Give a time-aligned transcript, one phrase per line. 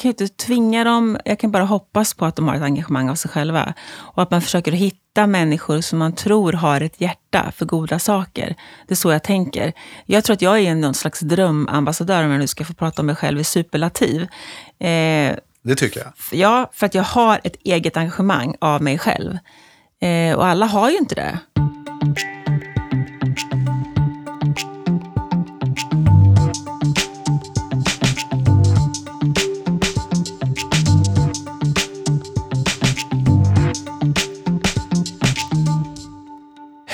[0.00, 1.18] kan ju inte tvinga dem.
[1.24, 3.74] Jag kan bara hoppas på att de har ett engagemang av sig själva.
[3.90, 8.56] Och att man försöker hitta människor som man tror har ett hjärta för goda saker.
[8.86, 9.72] Det är så jag tänker.
[10.06, 13.06] Jag tror att jag är någon slags drömambassadör, om jag nu ska få prata om
[13.06, 14.22] mig själv i superlativ.
[14.78, 16.12] Eh, det tycker jag.
[16.32, 19.38] Ja, för att jag har ett eget engagemang av mig själv.
[20.00, 21.38] Eh, och alla har ju inte det.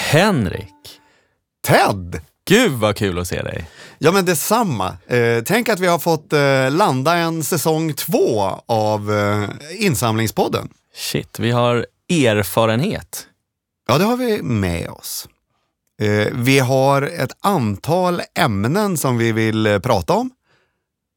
[0.07, 1.01] Henrik!
[1.67, 2.21] Ted!
[2.49, 3.71] Gud vad kul att se dig!
[3.99, 4.97] Ja men detsamma.
[5.07, 9.49] Eh, tänk att vi har fått eh, landa en säsong två av eh,
[9.85, 10.69] Insamlingspodden.
[10.95, 13.27] Shit, vi har erfarenhet.
[13.89, 15.29] Ja, det har vi med oss.
[16.01, 20.31] Eh, vi har ett antal ämnen som vi vill eh, prata om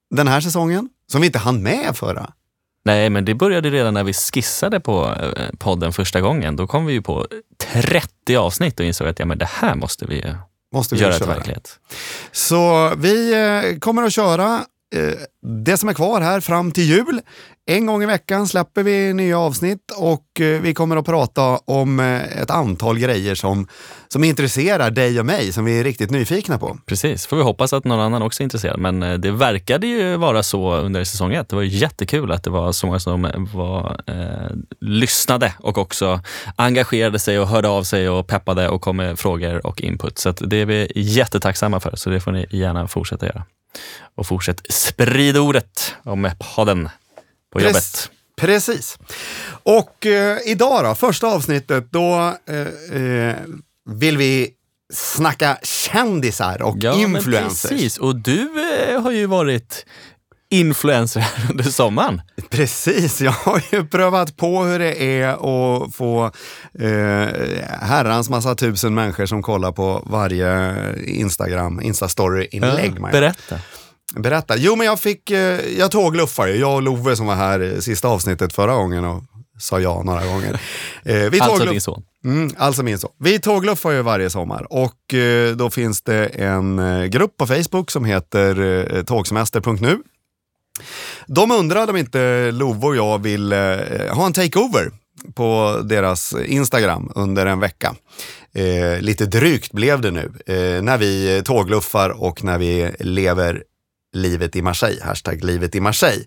[0.09, 2.33] den här säsongen, som vi inte hann med förra.
[2.89, 6.55] Nej, men det började redan när vi skissade på eh, podden första gången.
[6.55, 10.05] Då kom vi ju på 30 avsnitt och insåg att ja, men det här måste
[10.05, 10.25] vi,
[10.73, 11.79] måste vi göra till verklighet.
[12.31, 14.61] Så vi kommer att köra
[15.65, 17.21] det som är kvar här fram till jul
[17.69, 21.99] en gång i veckan släpper vi nya avsnitt och eh, vi kommer att prata om
[21.99, 23.67] eh, ett antal grejer som,
[24.07, 26.77] som intresserar dig och mig, som vi är riktigt nyfikna på.
[26.85, 28.79] Precis, får vi hoppas att någon annan också är intresserad.
[28.79, 31.49] Men eh, det verkade ju vara så under säsong ett.
[31.49, 36.21] Det var jättekul att det var så många som var, eh, lyssnade och också
[36.55, 40.17] engagerade sig och hörde av sig och peppade och kom med frågor och input.
[40.17, 43.43] Så det är vi jättetacksamma för, så det får ni gärna fortsätta göra.
[44.15, 46.89] Och fortsätt sprida ordet om podden
[47.53, 48.09] på jobbet.
[48.37, 48.97] Precis.
[49.63, 53.35] Och eh, idag då, första avsnittet, då eh, eh,
[53.89, 54.49] vill vi
[54.93, 57.69] snacka kändisar och ja, influencers.
[57.69, 58.49] precis, och du
[58.89, 59.85] eh, har ju varit
[60.51, 62.21] influencer under sommaren.
[62.49, 66.25] Precis, jag har ju prövat på hur det är att få
[66.79, 67.27] eh,
[67.81, 70.75] herrans massa tusen människor som kollar på varje
[71.05, 72.93] Instagram, Instastory-inlägg.
[73.01, 73.59] Ja, berätta.
[74.15, 74.57] Berätta.
[74.57, 78.53] Jo, men jag fick, eh, jag tågluffade Jag och Love som var här sista avsnittet
[78.53, 79.23] förra gången och
[79.59, 80.61] sa ja några gånger.
[81.03, 82.03] Eh, vi alltså din son?
[82.25, 83.11] Mm, alltså min son.
[83.19, 86.81] Vi tågluffar ju varje sommar och eh, då finns det en
[87.11, 89.97] grupp på Facebook som heter tågsemester.nu.
[91.27, 93.53] De undrade om inte Love och jag vill
[94.11, 94.91] ha en takeover
[95.35, 97.95] på deras Instagram under en vecka.
[98.53, 103.63] Eh, lite drygt blev det nu eh, när vi tågluffar och när vi lever
[104.13, 106.25] livet i Marseille, hashtag livet i Marseille.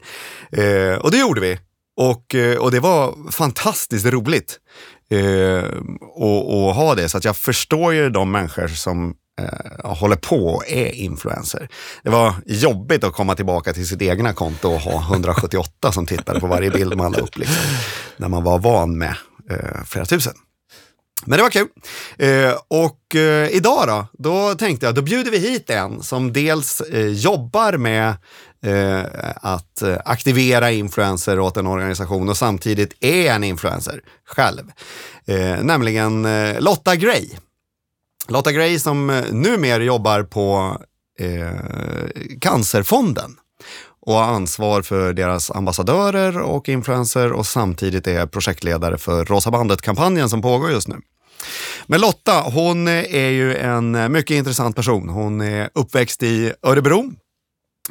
[0.52, 1.58] Eh, och det gjorde vi.
[1.96, 4.58] Och, eh, och det var fantastiskt roligt
[5.10, 5.64] eh,
[6.16, 7.08] att ha det.
[7.08, 11.68] Så att jag förstår ju de människor som eh, håller på och är influencer.
[12.02, 16.40] Det var jobbigt att komma tillbaka till sitt egna konto och ha 178 som tittade
[16.40, 17.38] på varje bild man la upp.
[17.38, 17.56] Liksom,
[18.16, 19.14] när man var van med
[19.50, 20.34] eh, flera tusen.
[21.24, 21.68] Men det var kul.
[22.18, 26.80] Eh, och eh, idag då, då tänkte jag, då bjuder vi hit en som dels
[26.80, 28.08] eh, jobbar med
[28.64, 29.02] eh,
[29.36, 34.72] att eh, aktivera influenser åt en organisation och samtidigt är en influencer själv.
[35.26, 37.28] Eh, nämligen eh, Lotta Gray.
[38.28, 40.76] Lotta Gray som eh, numera jobbar på
[42.40, 43.36] Cancerfonden
[44.06, 50.28] och har ansvar för deras ambassadörer och influencer och samtidigt är projektledare för Rosa bandet-kampanjen
[50.28, 51.00] som pågår just nu.
[51.86, 55.08] Men Lotta, hon är ju en mycket intressant person.
[55.08, 57.12] Hon är uppväxt i Örebro,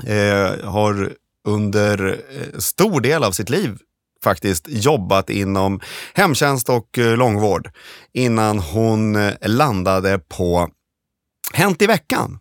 [0.06, 1.12] eh, har
[1.48, 3.78] under eh, stor del av sitt liv
[4.24, 5.80] faktiskt jobbat inom
[6.14, 7.70] hemtjänst och eh, långvård
[8.14, 10.70] innan hon landade på
[11.54, 12.40] Hänt i veckan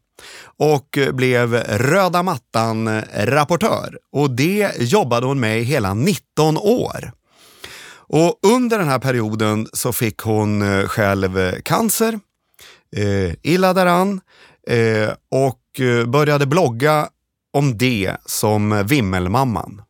[0.60, 3.98] och blev röda mattan-rapportör.
[4.12, 7.12] Och det jobbade hon med i hela 19 år.
[7.93, 12.21] Och under den här perioden så fick hon eh, själv cancer,
[12.97, 14.21] eh, illa däran
[14.69, 17.09] eh, och eh, började blogga
[17.53, 19.82] om det som Vimmelmamman.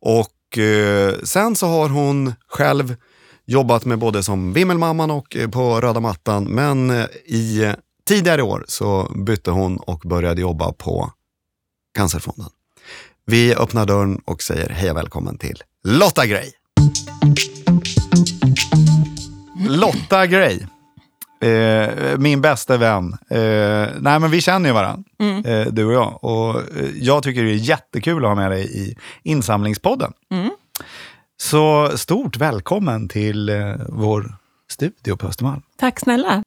[0.00, 2.96] Och eh, sen så har hon själv
[3.46, 6.44] jobbat med både som Vimmelmamman och eh, på röda mattan.
[6.44, 6.90] Men
[7.26, 7.72] i
[8.08, 11.12] tidigare år så bytte hon och började jobba på
[11.94, 12.46] Cancerfonden.
[13.26, 16.50] Vi öppnar dörren och säger hej och välkommen till Lotta Gray.
[19.68, 20.60] Lotta Gray.
[21.40, 23.16] Eh, min bästa vän.
[23.30, 25.44] Eh, nej, men vi känner ju varandra, mm.
[25.44, 26.24] eh, du och jag.
[26.24, 30.12] Och eh, jag tycker det är jättekul att ha med dig i insamlingspodden.
[30.30, 30.50] Mm.
[31.36, 34.36] Så stort välkommen till eh, vår
[34.70, 35.62] studio på Östermalm.
[35.76, 36.42] Tack snälla.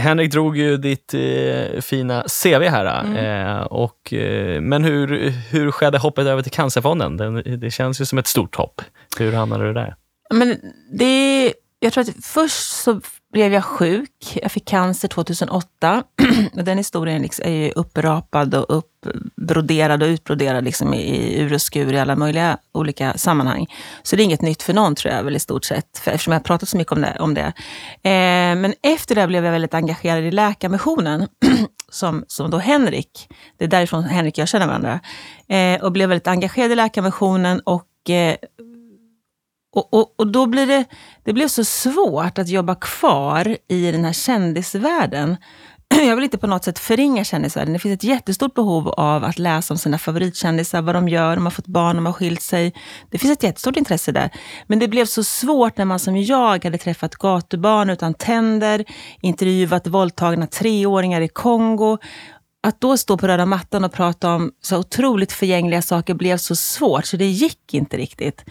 [0.00, 3.04] Henrik drog ju ditt eh, fina CV här.
[3.04, 3.16] Mm.
[3.16, 7.16] Eh, och, eh, men hur, hur skedde hoppet över till Cancerfonden?
[7.16, 8.82] Den, det känns ju som ett stort hopp.
[9.18, 9.94] Hur hamnade du där?
[10.30, 10.56] Men
[10.92, 13.00] det, jag tror att först så
[13.36, 14.38] blev jag sjuk.
[14.42, 16.02] Jag fick cancer 2008.
[16.52, 21.62] den historien liksom är ju upprapad och uppbroderad och utbroderad liksom i, i ur och
[21.62, 23.66] skur i alla möjliga olika sammanhang.
[24.02, 26.32] Så det är inget nytt för någon tror jag väl i stort sett, för, eftersom
[26.32, 27.16] jag har pratat så mycket om det.
[27.20, 27.52] Om det.
[28.02, 31.28] Eh, men efter det blev jag väldigt engagerad i Läkarmissionen,
[31.90, 33.28] som, som då Henrik,
[33.58, 35.00] det är därifrån Henrik och jag känner varandra,
[35.48, 38.36] eh, och blev väldigt engagerad i Läkarmissionen och eh,
[39.76, 40.84] och, och, och då blir det,
[41.24, 45.36] det blev så svårt att jobba kvar i den här kändisvärlden.
[46.06, 47.72] Jag vill inte på något sätt förringa kändisvärlden.
[47.72, 51.46] Det finns ett jättestort behov av att läsa om sina favoritkändisar, vad de gör, de
[51.46, 52.72] har fått barn, de har skilt sig.
[53.10, 54.30] Det finns ett jättestort intresse där.
[54.66, 58.84] Men det blev så svårt när man som jag hade träffat gatubarn utan tänder,
[59.20, 61.98] intervjuat våldtagna treåringar i Kongo.
[62.66, 66.56] Att då stå på röda mattan och prata om så otroligt förgängliga saker blev så
[66.56, 68.44] svårt, så det gick inte riktigt.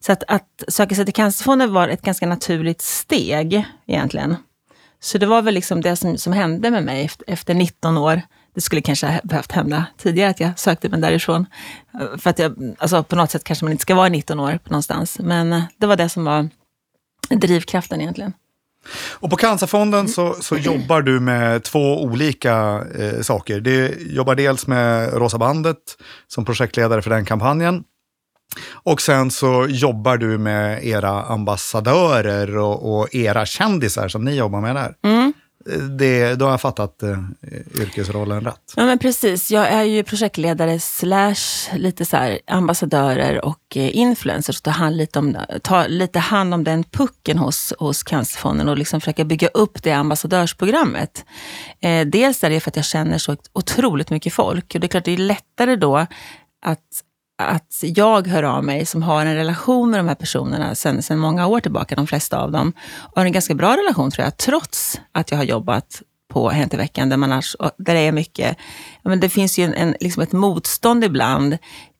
[0.00, 4.36] Så att, att söka sig till Cancerfonden var ett ganska naturligt steg egentligen.
[5.00, 8.22] Så det var väl liksom det som, som hände med mig efter, 19 år.
[8.54, 11.46] Det skulle kanske ha behövt hända tidigare att jag sökte mig därifrån.
[12.18, 15.18] För att jag, alltså på något sätt kanske man inte ska vara 19 år någonstans.
[15.18, 16.48] Men eh, det var det som var
[17.30, 18.32] drivkraften egentligen.
[19.12, 23.60] Och på Cancerfonden så, så jobbar du med två olika eh, saker.
[23.60, 25.76] Du jobbar dels med Rosa bandet
[26.26, 27.84] som projektledare för den kampanjen.
[28.72, 34.60] Och sen så jobbar du med era ambassadörer och, och era kändisar som ni jobbar
[34.60, 34.94] med där.
[35.04, 35.32] Mm.
[35.98, 37.18] Det, då har jag fattat eh,
[37.80, 38.72] yrkesrollen rätt.
[38.76, 41.34] Ja men precis, jag är ju projektledare slash
[41.76, 44.56] lite så här ambassadörer och eh, influencers.
[44.56, 48.78] Så tar hand lite, om, tar lite hand om den pucken hos, hos Cancerfonden och
[48.78, 51.24] liksom försöka bygga upp det ambassadörsprogrammet.
[51.80, 54.88] Eh, dels är det för att jag känner så otroligt mycket folk och det är
[54.88, 56.06] klart det är lättare då
[56.62, 57.02] att
[57.38, 61.18] att jag hör av mig som har en relation med de här personerna sedan sen
[61.18, 62.72] många år tillbaka, de flesta av dem.
[62.98, 66.74] Och har en ganska bra relation tror jag, trots att jag har jobbat på Hänt
[66.74, 68.56] i veckan, där, man alltså, har, där det är mycket,
[69.02, 71.58] men det finns ju en, en, liksom ett motstånd ibland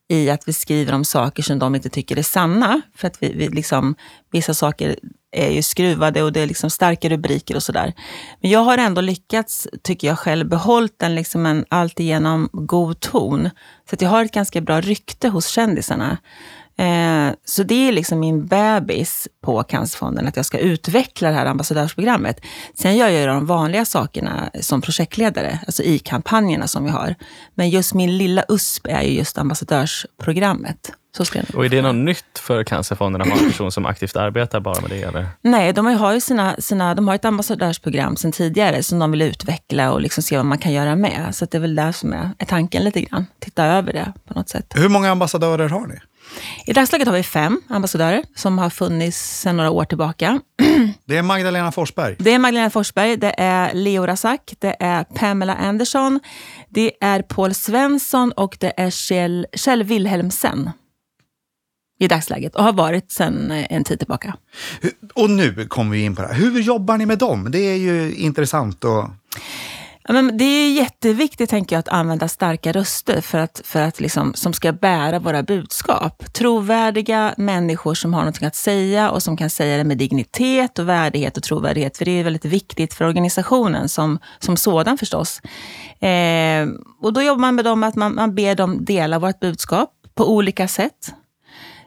[0.09, 2.81] i att vi skriver om saker som de inte tycker är sanna.
[2.95, 3.95] För att vi, vi liksom,
[4.31, 4.97] vissa saker
[5.33, 7.93] är ju skruvade och det är liksom starka rubriker och sådär.
[8.41, 13.51] Men jag har ändå lyckats, tycker jag själv, behållit en, liksom en alltigenom god ton.
[13.91, 16.19] Så att jag har ett ganska bra rykte hos kändisarna.
[16.79, 21.47] Eh, så det är liksom min bebis på Cancerfonden, att jag ska utveckla det här
[21.47, 22.41] ambassadörsprogrammet.
[22.75, 27.15] Sen gör jag de vanliga sakerna som projektledare, alltså i kampanjerna som vi har.
[27.55, 30.93] Men just min lilla USP är ju just ambassadörsprogrammet.
[31.17, 34.17] Så ska och är det något nytt för Cancerfonden att ha en person som aktivt
[34.17, 35.03] arbetar bara med det?
[35.03, 35.27] Eller?
[35.43, 39.23] Nej, de har ju sina, sina, de har ett ambassadörsprogram sedan tidigare som de vill
[39.23, 41.35] utveckla och liksom se vad man kan göra med.
[41.35, 43.27] Så det är väl där som är, är tanken lite grann.
[43.39, 44.73] Titta över det på något sätt.
[44.75, 45.95] Hur många ambassadörer har ni?
[46.67, 50.41] I dagsläget har vi fem ambassadörer som har funnits sedan några år tillbaka.
[51.05, 52.17] Det är Magdalena Forsberg.
[52.19, 56.21] Det är Magdalena Forsberg, det är Leo Razak, det är Pamela Anderson,
[56.69, 60.71] det är Paul Svensson och det är Kjell, Kjell Wilhelmsen
[61.99, 64.37] i dagsläget och har varit sedan en tid tillbaka.
[65.15, 66.35] Och nu kommer vi in på det här.
[66.35, 67.51] Hur jobbar ni med dem?
[67.51, 68.85] Det är ju intressant.
[68.85, 69.05] Och...
[70.09, 74.01] Ja, men det är jätteviktigt tänker jag, att använda starka röster för att, för att
[74.01, 76.33] liksom, som ska bära våra budskap.
[76.33, 80.89] Trovärdiga människor som har något att säga och som kan säga det med dignitet och
[80.89, 81.97] värdighet och trovärdighet.
[81.97, 85.41] För det är väldigt viktigt för organisationen som, som sådan förstås.
[86.01, 86.67] Eh,
[87.03, 90.35] och då jobbar man med dem att man, man ber dem dela vårt budskap på
[90.35, 91.13] olika sätt.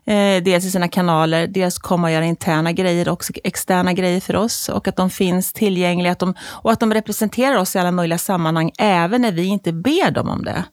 [0.05, 4.35] Eh, dels i sina kanaler, dels komma och göra interna grejer och externa grejer för
[4.35, 4.69] oss.
[4.69, 8.17] Och att de finns tillgängliga att de, och att de representerar oss i alla möjliga
[8.17, 10.63] sammanhang, även när vi inte ber dem om det.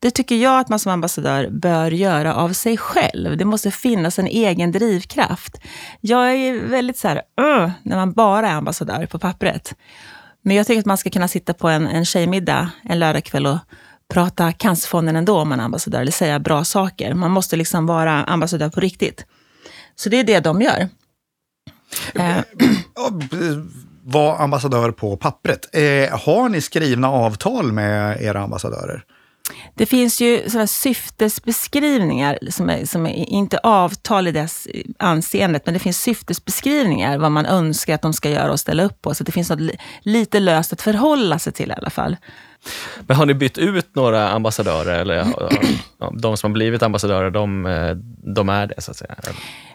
[0.00, 3.36] Det tycker jag att man som ambassadör bör göra av sig själv.
[3.36, 5.60] Det måste finnas en egen drivkraft.
[6.00, 9.74] Jag är väldigt så här, uh, när man bara är ambassadör på pappret.
[10.42, 13.58] Men jag tycker att man ska kunna sitta på en, en tjejmiddag en lördagkväll och
[14.10, 17.14] prata Cancerfonden ändå om man är ambassadör, eller säga bra saker.
[17.14, 19.26] Man måste liksom vara ambassadör på riktigt.
[19.94, 20.88] Så det är det de gör.
[22.14, 22.36] Eh.
[24.04, 25.68] Var ambassadör på pappret.
[25.72, 29.04] Eh, har ni skrivna avtal med era ambassadörer?
[29.74, 35.74] Det finns ju sådana syftesbeskrivningar, som är, som är inte avtal i dess anseendet, men
[35.74, 39.14] det finns syftesbeskrivningar, vad man önskar att de ska göra och ställa upp på.
[39.14, 42.16] Så det finns något lite löst att förhålla sig till i alla fall.
[43.06, 44.98] Men har ni bytt ut några ambassadörer?
[44.98, 45.26] Eller,
[46.20, 47.94] de som har blivit ambassadörer, de, eh,
[48.34, 49.14] de är det så att säga?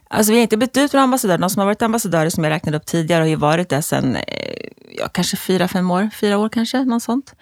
[0.09, 1.37] Alltså vi har inte bytt ut några ambassadörer.
[1.37, 4.15] De som har varit ambassadörer som jag räknade upp tidigare har ju varit det sedan
[4.15, 4.23] eh,
[4.97, 7.33] ja, kanske fyra, fem år, fyra år kanske, något sånt.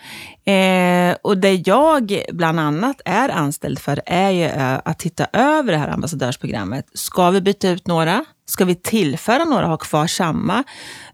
[0.46, 5.72] Eh, och det jag bland annat är anställd för är ju eh, att titta över
[5.72, 6.86] det här ambassadörsprogrammet.
[6.94, 8.26] Ska vi byta ut några?
[8.46, 10.64] Ska vi tillföra några, ha kvar samma?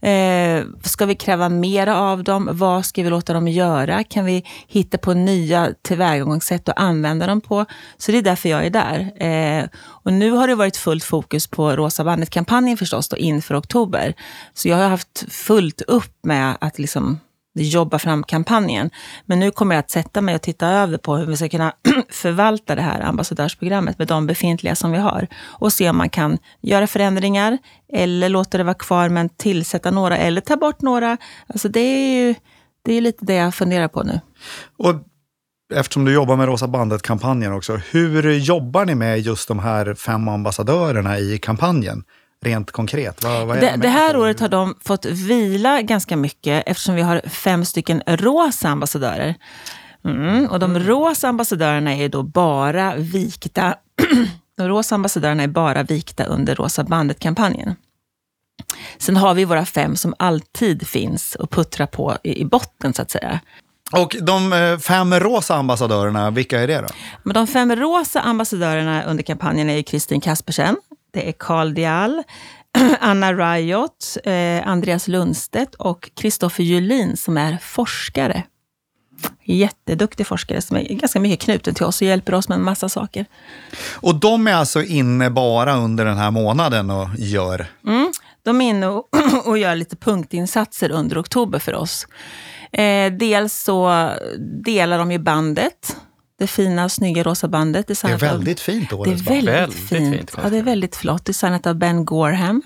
[0.02, 2.50] Eh, ska vi kräva mera av dem?
[2.52, 4.04] Vad ska vi låta dem göra?
[4.04, 7.66] Kan vi hitta på nya tillvägagångssätt att använda dem på?
[7.98, 9.24] Så det är därför jag är där.
[9.24, 14.14] Eh, och nu har det varit fullt fokus på Rosa bandet-kampanjen förstås, då, inför oktober.
[14.54, 17.20] Så jag har haft fullt upp med att liksom
[17.54, 18.90] jobba fram kampanjen.
[19.26, 21.74] Men nu kommer jag att sätta mig och titta över på hur vi ska kunna
[22.10, 25.28] förvalta det här ambassadörsprogrammet med de befintliga som vi har.
[25.44, 27.58] Och se om man kan göra förändringar
[27.94, 31.18] eller låta det vara kvar men tillsätta några eller ta bort några.
[31.48, 32.36] Alltså det är ju
[32.84, 34.20] det är lite det jag funderar på nu.
[34.78, 34.96] Och
[35.74, 40.28] eftersom du jobbar med Rosa bandet-kampanjen också, hur jobbar ni med just de här fem
[40.28, 42.04] ambassadörerna i kampanjen?
[42.46, 43.24] Rent konkret?
[43.24, 47.22] Vad, vad det, det, här året har de fått vila ganska mycket eftersom vi har
[47.30, 49.36] fem stycken rosa ambassadörer.
[50.06, 53.76] Mm, och de rosa ambassadörerna är då bara vikta
[54.60, 57.76] de rosa ambassadörerna är bara vikta under Rosa bandet-kampanjen.
[58.98, 63.02] Sen har vi våra fem som alltid finns och puttrar på i, i botten så
[63.02, 63.40] att säga.
[63.92, 66.88] Och de eh, fem rosa ambassadörerna, vilka är det då?
[67.24, 70.78] Men de fem rosa ambassadörerna under kampanjen är Kristin Kaspersen,
[71.12, 72.24] det är Carl Dial,
[73.00, 78.44] Anna Riot, eh, Andreas Lundstedt och Kristoffer Julin som är forskare.
[79.44, 82.90] Jätteduktig forskare som är ganska mycket knuten till oss och hjälper oss med en massa
[82.90, 83.26] saker.
[83.94, 87.66] Och de är alltså inne bara under den här månaden och gör?
[87.88, 88.12] Mm,
[88.44, 89.10] de är inne och,
[89.46, 92.08] och gör lite punktinsatser under oktober för oss.
[92.72, 94.10] Eh, dels så
[94.64, 95.98] delar de ju bandet
[96.40, 97.88] det fina, snygga rosa bandet.
[97.88, 100.16] Det är väldigt fint Det är väldigt, väldigt fint.
[100.16, 101.26] fint ja, det är väldigt flott.
[101.26, 102.62] Designat av Ben Gorham.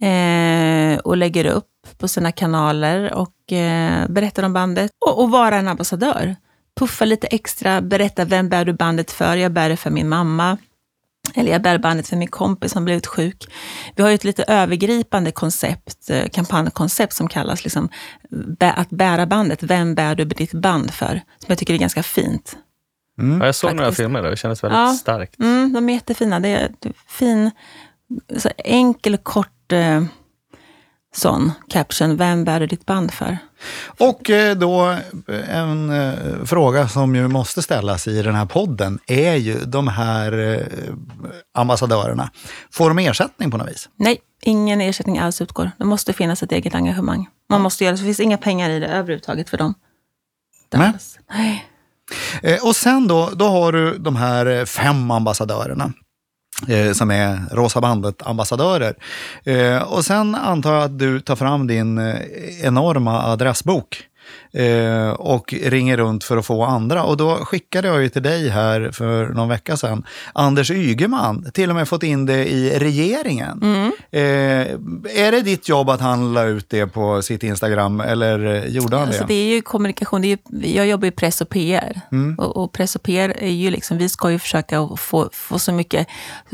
[0.00, 1.66] Eh, och lägger upp
[1.98, 4.90] på sina kanaler och eh, berättar om bandet.
[5.06, 6.36] Och, och vara en ambassadör.
[6.78, 9.36] Puffa lite extra, berätta vem bär du bandet för?
[9.36, 10.58] Jag bär det för min mamma.
[11.34, 13.52] Eller jag bär bandet för min kompis som blivit sjuk.
[13.96, 17.88] Vi har ju ett lite övergripande koncept, eh, kampanjkoncept som kallas liksom,
[18.58, 19.62] att bära bandet.
[19.62, 21.20] Vem bär du ditt band för?
[21.38, 22.56] Som jag tycker är ganska fint.
[23.20, 23.40] Mm.
[23.40, 23.80] Ja, jag såg Faktiskt.
[23.80, 24.92] några filmer där, det kändes väldigt ja.
[24.92, 25.40] starkt.
[25.40, 26.40] Mm, de är jättefina.
[26.40, 26.70] Det är
[27.08, 27.50] fin,
[28.36, 30.02] så enkel kort eh,
[31.14, 32.16] sån caption.
[32.16, 33.38] Vem bär du ditt band för?
[33.86, 34.96] Och eh, då
[35.48, 40.38] en eh, fråga som ju måste ställas i den här podden är ju de här
[40.38, 40.94] eh,
[41.54, 42.30] ambassadörerna.
[42.70, 43.88] Får de ersättning på något vis?
[43.96, 45.70] Nej, ingen ersättning alls utgår.
[45.78, 47.28] Det måste finnas ett eget engagemang.
[47.48, 49.74] Man måste göra det, så det finns inga pengar i det överhuvudtaget för dem.
[50.72, 50.92] Nej.
[51.30, 51.69] Nej.
[52.42, 55.92] Eh, och sen då, då har du de här eh, fem ambassadörerna
[56.68, 58.94] eh, som är Rosa bandet-ambassadörer.
[59.86, 61.98] Och sen antar jag att du tar fram din
[62.62, 64.04] enorma adressbok
[64.52, 67.04] eh, och ringer runt för att få andra.
[67.04, 71.70] Och då skickade jag ju till dig här för någon vecka sedan, Anders Ygeman, till
[71.70, 73.62] och med fått in det i regeringen.
[73.62, 73.92] Mm.
[74.10, 78.96] Eh, är det ditt jobb att han la ut det på sitt Instagram eller gjorde
[78.96, 79.34] han alltså, det?
[79.34, 80.38] Det är ju kommunikation, är ju,
[80.74, 82.00] jag jobbar i press och PR.
[82.12, 82.34] Mm.
[82.38, 85.72] Och, och, press och PR är ju liksom, vi ska ju försöka få, få så
[85.72, 86.06] mycket,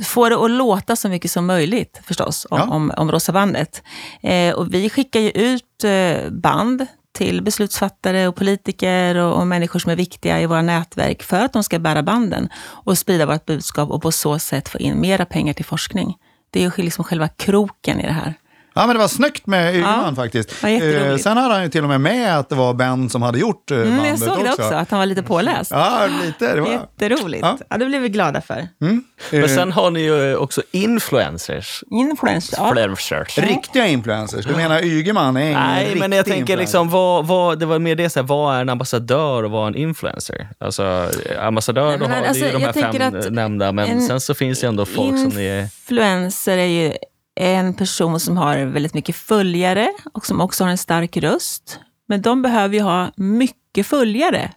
[0.04, 2.74] få det att låta så mycket som möjligt förstås om, ja.
[2.74, 3.82] om, om Rosa bandet.
[4.22, 9.78] Eh, och vi skickar ju ut eh, band till beslutsfattare och politiker och, och, människor
[9.78, 13.46] som är viktiga i våra nätverk för att de ska bära banden och sprida vårt
[13.46, 16.16] budskap och på så sätt få in mera pengar till forskning.
[16.50, 18.34] Det är ju liksom själva kroken i det här.
[18.76, 20.64] Ja, men det var snyggt med Ygeman ja, faktiskt.
[20.64, 23.38] Eh, sen hade han ju till och med med att det var Ben som hade
[23.38, 25.70] gjort eh, bandet mm, Jag såg det också, att han var lite påläst.
[25.70, 26.54] Ja, lite.
[26.54, 26.70] Det var...
[26.70, 27.42] Jätteroligt.
[27.42, 27.58] Ja.
[27.68, 28.68] ja, det blev vi glada för.
[28.80, 29.04] Mm.
[29.30, 29.48] Men eh.
[29.48, 31.84] sen har ni ju också influencers.
[31.90, 32.68] Influencers, ja.
[32.68, 33.38] Influencers.
[33.38, 34.46] Riktiga influencers.
[34.46, 37.94] Du menar Ygeman är ingen Nej, men jag tänker liksom, vad, vad, det var mer
[37.94, 40.48] det, så här, vad är en ambassadör och vad är en influencer?
[40.58, 44.02] Alltså, ambassadör, Nej, men, då har, alltså, det är ju de här fem nämnda, men
[44.02, 45.62] sen så finns det ändå folk som är...
[45.62, 46.92] Influencer är ju
[47.36, 51.80] en person som har väldigt mycket följare och som också har en stark röst.
[52.08, 54.52] Men de behöver ju ha mycket följare.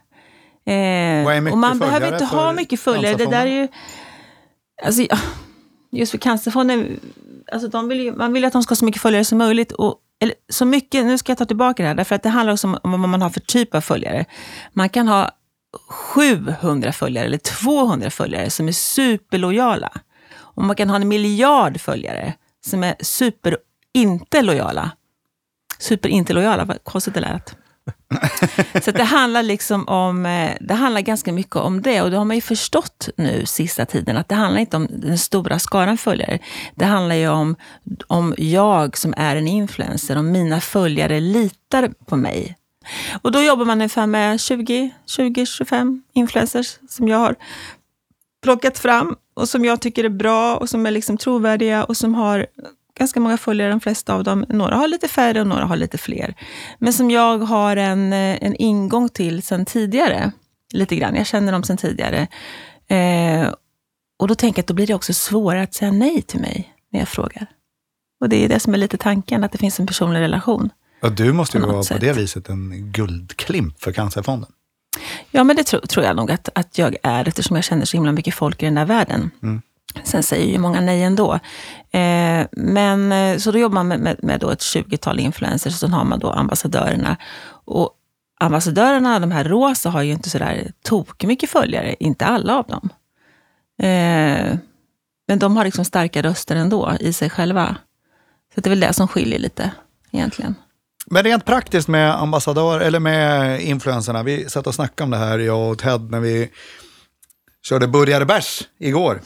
[0.66, 3.14] Eh, och man behöver inte ha mycket följare.
[3.14, 3.68] Det där är ju...
[4.82, 5.06] Alltså,
[5.92, 7.00] just för Cancerfonden,
[7.52, 9.72] alltså de vill ju, man vill att de ska ha så mycket följare som möjligt.
[9.72, 12.52] Och, eller så mycket, nu ska jag ta tillbaka det här, därför att det handlar
[12.52, 14.24] också om vad man har för typ av följare.
[14.72, 15.30] Man kan ha
[15.88, 19.92] 700 följare eller 200 följare som är superlojala.
[20.36, 22.34] Och man kan ha en miljard följare
[22.66, 23.58] som är super
[23.92, 24.90] inte lojala.
[25.78, 27.56] Super inte lojala, vad konstigt det lät.
[28.84, 32.02] så det handlar liksom om, eh, det handlar ganska mycket om det.
[32.02, 35.18] Och det har man ju förstått nu sista tiden, att det handlar inte om den
[35.18, 36.38] stora skaran följare.
[36.74, 37.56] Det handlar ju om,
[38.06, 42.56] om jag som är en influencer, om mina följare litar på mig.
[43.22, 47.36] Och då jobbar man ungefär med 20-25 influencers som jag har
[48.42, 52.14] plockat fram och som jag tycker är bra och som är liksom trovärdiga och som
[52.14, 52.46] har
[52.98, 54.44] ganska många följare, de flesta av dem.
[54.48, 56.34] Några har lite färre och några har lite fler.
[56.78, 60.32] Men som jag har en, eh, en ingång till sen tidigare.
[60.72, 61.14] Lite grann.
[61.16, 62.26] Jag känner dem sen tidigare.
[62.88, 63.54] Eh,
[64.18, 66.74] och då tänker jag att då blir det också svårare att säga nej till mig
[66.92, 67.46] när jag frågar.
[68.20, 70.70] Och det är det som är lite tanken, att det finns en personlig relation.
[71.00, 71.98] Ja, du måste ju vara sätt.
[71.98, 74.50] på det viset en guldklimp för Cancerfonden.
[75.30, 77.96] Ja, men det tro, tror jag nog att, att jag är, eftersom jag känner så
[77.96, 79.30] himla mycket folk i den där världen.
[79.42, 79.62] Mm.
[80.04, 81.34] Sen säger ju många nej ändå.
[81.90, 85.80] Eh, men, eh, så då jobbar man med, med, med då ett 20-tal influencers, och
[85.80, 87.16] sen har man då ambassadörerna.
[87.64, 87.90] Och
[88.40, 92.88] ambassadörerna, de här rosa, har ju inte sådär tok mycket följare, inte alla av dem.
[93.82, 94.56] Eh,
[95.28, 97.76] men de har liksom starka röster ändå i sig själva.
[98.54, 99.70] Så det är väl det som skiljer lite
[100.10, 100.54] egentligen.
[101.12, 104.22] Men rent praktiskt med ambassadör eller med influencerna.
[104.22, 106.50] Vi satt och snackade om det här, jag och Ted, när vi
[107.62, 109.20] körde burgare bärs igår.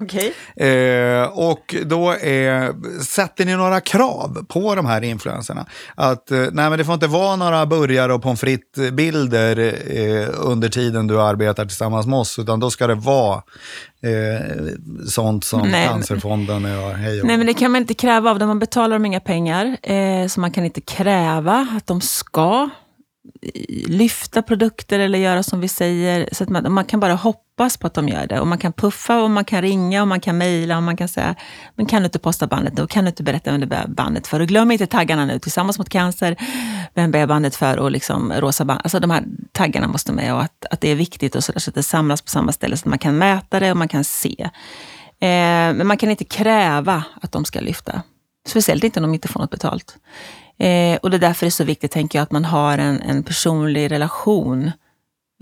[0.00, 0.34] Okej.
[0.56, 5.66] Eh, och då är, sätter ni några krav på de här influencerna?
[5.94, 10.68] Att eh, nej, men det får inte vara några burgare och pommes frites-bilder eh, under
[10.68, 13.42] tiden du arbetar tillsammans med oss, utan då ska det vara
[14.02, 14.56] eh,
[15.06, 15.88] sånt som Nej.
[15.88, 18.48] Cancerfonden och hej och Nej, men det kan man inte kräva av dem.
[18.48, 19.76] Man betalar dem inga pengar.
[19.82, 22.68] Eh, så man kan inte kräva att de ska eh,
[23.86, 26.28] lyfta produkter eller göra som vi säger.
[26.32, 28.40] Så att man, man kan bara hoppas på att de gör det.
[28.40, 31.08] Och man kan puffa och man kan ringa och man kan mejla och man kan
[31.08, 31.34] säga,
[31.76, 32.86] men kan du inte posta bandet nu?
[32.86, 34.40] Kan du inte berätta vem du bär bandet för?
[34.40, 36.36] Och glöm inte taggarna nu, Tillsammans mot cancer,
[36.94, 37.78] vem bär bandet för?
[37.78, 38.80] Och liksom rosa band.
[38.84, 41.60] Alltså de här taggarna måste med och att, att det är viktigt och så, där,
[41.60, 43.88] så att det samlas på samma ställe så att man kan mäta det och man
[43.88, 44.50] kan se.
[45.22, 45.28] Eh,
[45.74, 48.02] men man kan inte kräva att de ska lyfta.
[48.48, 49.96] Speciellt inte om de inte får något betalt.
[50.60, 53.02] Eh, och det är därför det är så viktigt, tänker jag, att man har en,
[53.02, 54.70] en personlig relation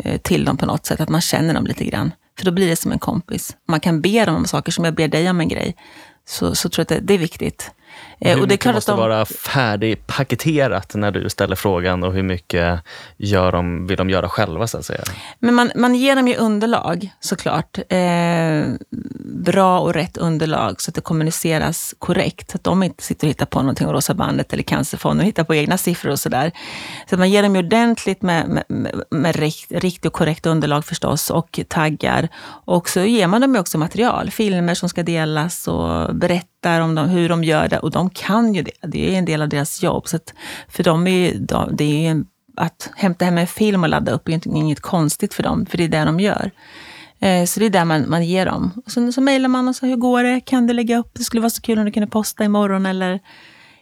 [0.05, 1.01] eh, till dem på något sätt.
[1.01, 2.13] Att man känner dem lite grann.
[2.39, 3.57] För då blir det som en kompis.
[3.69, 5.77] Man kan be dem om saker som jag ber dig om en grej.
[6.27, 7.71] Så, så tror jag att det, det är viktigt.
[8.21, 12.23] Eh, hur och det mycket måste de, vara färdigpaketerat när du ställer frågan och hur
[12.23, 12.81] mycket
[13.17, 15.03] gör de, vill de göra själva så att säga?
[15.39, 17.79] Men man, man ger dem ju underlag såklart.
[17.89, 18.65] Eh,
[19.25, 22.51] bra och rätt underlag så att det kommuniceras korrekt.
[22.51, 25.27] Så att de inte sitter och hittar på någonting och Rosa bandet eller Cancerfonden och
[25.27, 26.53] hittar på egna siffror och sådär.
[27.09, 30.47] Så att man ger dem ju ordentligt med, med, med, med rikt, riktigt och korrekt
[30.47, 32.29] underlag förstås och taggar.
[32.65, 36.15] Och så ger man dem ju också material, filmer som ska delas och
[36.63, 37.79] berättar om dem, hur de gör det.
[37.79, 38.73] Och de kan ju det.
[38.83, 40.09] Det är en del av deras jobb.
[40.09, 40.35] Så att
[40.69, 42.25] för dem är de, det är
[42.57, 45.85] att hämta hem en film och ladda upp är inget konstigt för dem, för det
[45.85, 46.51] är det de gör.
[47.21, 48.71] Eh, så det är där man, man ger dem.
[48.87, 50.41] Och sen så mejlar man och så, hur går det?
[50.41, 51.11] Kan du lägga upp?
[51.15, 53.21] Det skulle vara så kul om du kunde posta imorgon eller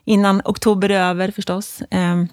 [0.05, 1.83] innan oktober är över förstås.
[1.91, 2.29] Ehm,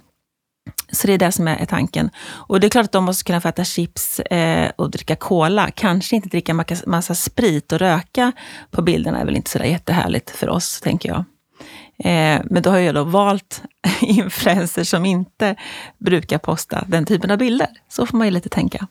[0.91, 2.09] så det är det som är är tanken.
[2.25, 5.71] Och det är klart att de måste kunna få äta chips eh, och dricka cola.
[5.71, 8.31] Kanske inte dricka massa, massa sprit och röka
[8.71, 11.25] på bilderna är väl inte sådär jättehärligt för oss, tänker jag.
[11.97, 13.61] Eh, men då har jag då valt
[14.01, 15.55] influencers som inte
[15.97, 17.69] brukar posta den typen av bilder.
[17.89, 18.87] Så får man ju lite tänka.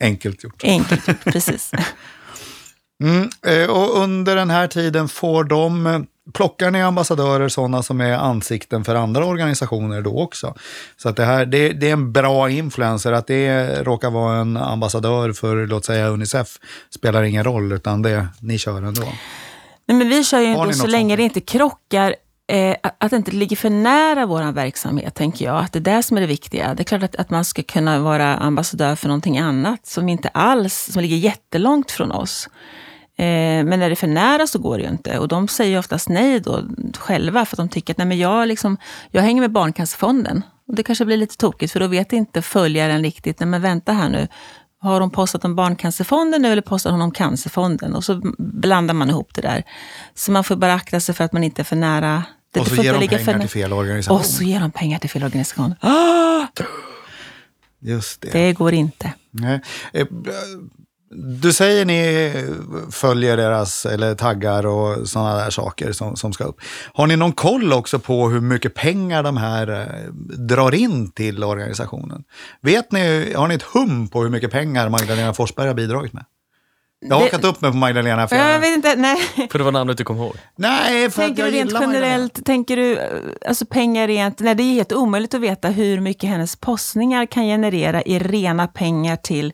[0.00, 0.64] Enkelt gjort.
[0.64, 1.72] Enkelt gjort, precis.
[3.02, 6.00] Mm, eh, och under den här tiden får de, eh,
[6.32, 10.54] plockar ni ambassadörer sådana som är ansikten för andra organisationer då också?
[10.96, 14.56] Så att det här, det, det är en bra influencer, att det råkar vara en
[14.56, 16.58] ambassadör för, låt säga Unicef,
[16.90, 19.02] spelar ingen roll, utan det, ni kör ändå.
[19.86, 21.18] Nej, men vi kör ju ni så länge sånt?
[21.18, 22.14] det inte krockar,
[22.52, 25.58] eh, att det inte ligger för nära vår verksamhet, tänker jag.
[25.58, 26.74] Att det är det som är det viktiga.
[26.74, 30.28] Det är klart att, att man ska kunna vara ambassadör för någonting annat som inte
[30.28, 32.48] alls, som ligger jättelångt från oss.
[33.18, 35.18] Eh, men är det för nära så går det ju inte.
[35.18, 36.62] Och de säger oftast nej då
[36.98, 38.76] själva, för att de tycker att nej, men jag, liksom,
[39.10, 40.42] jag hänger med Barncancerfonden.
[40.68, 43.92] Och det kanske blir lite tokigt, för då vet inte följaren riktigt, nej men vänta
[43.92, 44.28] här nu,
[44.80, 47.94] har hon postat om Barncancerfonden nu eller postar hon om Cancerfonden?
[47.94, 49.64] Och så blandar man ihop det där.
[50.14, 52.24] Så man får bara akta sig för att man inte är för nära.
[52.52, 54.18] Det Och så ger de pengar för till fel organisation.
[54.18, 55.74] Och så ger de pengar till fel organisation.
[55.80, 56.46] Ah,
[57.80, 58.30] Just det.
[58.32, 59.12] det går inte.
[59.30, 59.60] Nej.
[61.10, 62.32] Du säger ni
[62.90, 66.60] följer deras, eller taggar och sådana där saker som, som ska upp.
[66.92, 71.44] Har ni någon koll också på hur mycket pengar de här eh, drar in till
[71.44, 72.24] organisationen?
[72.60, 76.24] Vet ni, har ni ett hum på hur mycket pengar Magdalena Forsberg har bidragit med?
[77.00, 78.28] Jag har hakat upp mig på Magdalena.
[78.28, 79.48] För Jag vet inte, nej.
[79.50, 80.36] För det var namnet du kom ihåg.
[80.56, 82.06] nej, för att Tänker jag du rent gillar Magdalena.
[82.06, 83.00] generellt, tänker du
[83.46, 87.42] alltså pengar rent, nej det är helt omöjligt att veta hur mycket hennes postningar kan
[87.44, 89.52] generera i rena pengar till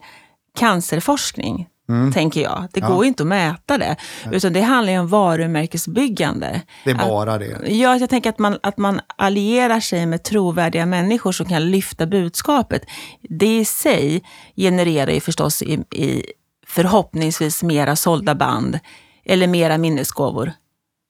[0.55, 1.67] cancerforskning.
[2.13, 2.67] Tänker jag.
[2.73, 2.89] Det Mm.
[2.89, 2.95] Ja.
[2.95, 3.95] går ju inte att mäta det.
[4.31, 6.61] Utan det handlar ju om varumärkesbyggande.
[6.83, 7.57] Det är bara det.
[7.67, 12.05] Ja, jag tänker att man, att man allierar sig med trovärdiga människor som kan lyfta
[12.05, 12.81] budskapet.
[13.21, 14.23] Det i sig
[14.55, 16.25] genererar ju förstås i, i
[16.67, 18.79] förhoppningsvis mera sålda band
[19.25, 20.51] eller mera minnesgåvor.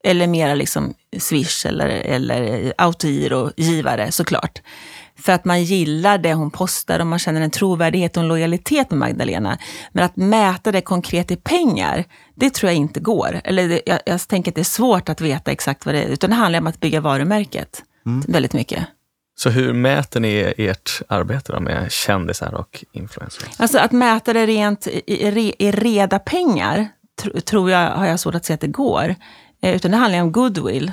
[0.04, 4.62] Eller mera liksom Swish eller, eller autogiro-givare såklart.
[5.20, 8.90] För att man gillar det hon postar och man känner en trovärdighet och en lojalitet
[8.92, 9.58] med Magdalena.
[9.92, 12.04] Men att mäta det konkret i pengar,
[12.36, 13.42] det tror jag inte går.
[13.44, 16.08] Eller det, jag, jag tänker att det är svårt att veta exakt vad det är.
[16.08, 17.84] Utan det handlar om att bygga varumärket
[18.28, 18.86] väldigt mycket.
[19.38, 23.50] Så hur mäter ni ert arbete då med kändisar och influencers?
[23.58, 26.88] Alltså att mäta det rent i, i, re- i reda pengar,
[27.22, 29.16] tr, tror jag, har jag svårt att se att det går.
[29.62, 30.92] Eh, utan det handlar om goodwill.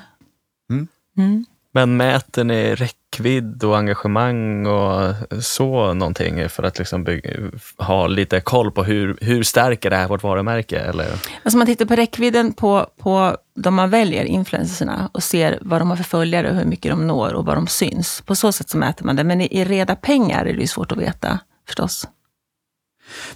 [0.70, 0.88] Mm.
[1.18, 1.44] Mm.
[1.74, 2.74] Men mäter ni
[3.12, 7.30] räckvidd och engagemang och så någonting för att liksom bygga,
[7.78, 10.78] ha lite koll på hur, hur stärker det här vårt varumärke?
[10.78, 11.08] Eller?
[11.42, 15.90] Alltså man tittar på räckvidden på, på de man väljer, influencerna, och ser vad de
[15.90, 18.22] har för följare, och hur mycket de når och var de syns.
[18.26, 19.24] På så sätt så mäter man det.
[19.24, 22.08] Men i, i reda pengar är det ju svårt att veta förstås.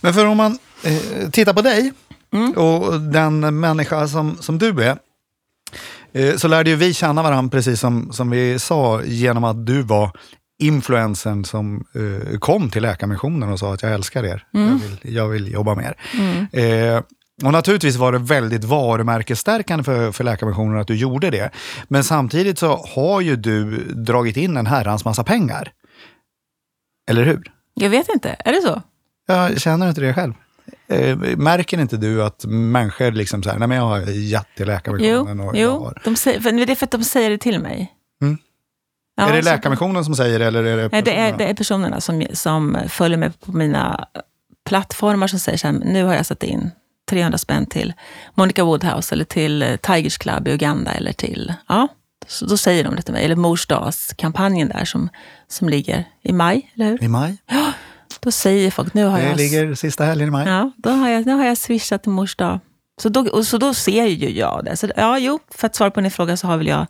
[0.01, 1.93] Men för om man eh, tittar på dig
[2.33, 2.53] Mm.
[2.53, 4.99] och den människa som, som du är.
[6.17, 9.83] Eh, så lärde ju vi känna varandra, precis som, som vi sa, genom att du
[9.83, 10.11] var
[10.59, 14.47] influensen som eh, kom till Läkarmissionen och sa att jag älskar er.
[14.51, 15.97] Jag, vill, jag vill jobba med er.
[16.61, 17.03] Eh,
[17.45, 21.51] och naturligtvis var det väldigt varumärkesstärkande för, för Läkarmissionen att du gjorde det.
[21.89, 25.73] Men samtidigt så har ju du dragit in en herrans massa pengar.
[27.11, 27.53] Eller hur?
[27.75, 28.83] Jag vet inte, är det så?
[29.27, 30.33] Jag känner inte det själv.
[30.89, 34.01] Eh, märker inte du att människor liksom så här, nej men jag har
[34.57, 35.71] till Jo, och jag jo.
[35.71, 36.01] har...
[36.05, 37.93] De säger, för det är för att de säger det till mig.
[38.23, 38.39] Mm.
[39.17, 41.39] Ja, är det Läkarmissionen som säger det eller är det Nej, det, är, personerna?
[41.39, 44.09] det är personerna som, som följer mig på mina
[44.67, 46.71] plattformar som säger så här, nu har jag satt in
[47.11, 47.93] 300 spänn till
[48.35, 51.89] Monica Woodhouse eller till eh, Tigers Club i Uganda eller till, ja,
[52.27, 53.25] så då säger de det till mig.
[53.25, 55.09] Eller Mors dagskampanjen där som,
[55.49, 57.03] som ligger i maj, eller hur?
[57.03, 57.37] I maj?
[58.27, 59.37] Då säger folk, nu har Det jag...
[59.37, 60.49] ligger sista helgen i maj.
[60.49, 62.59] Ja, då har jag, nu har jag swishat till mors dag.
[63.03, 64.77] Så då, och så då ser ju jag det.
[64.77, 66.87] Så, ja, jo, för att svara på din fråga så har väl jag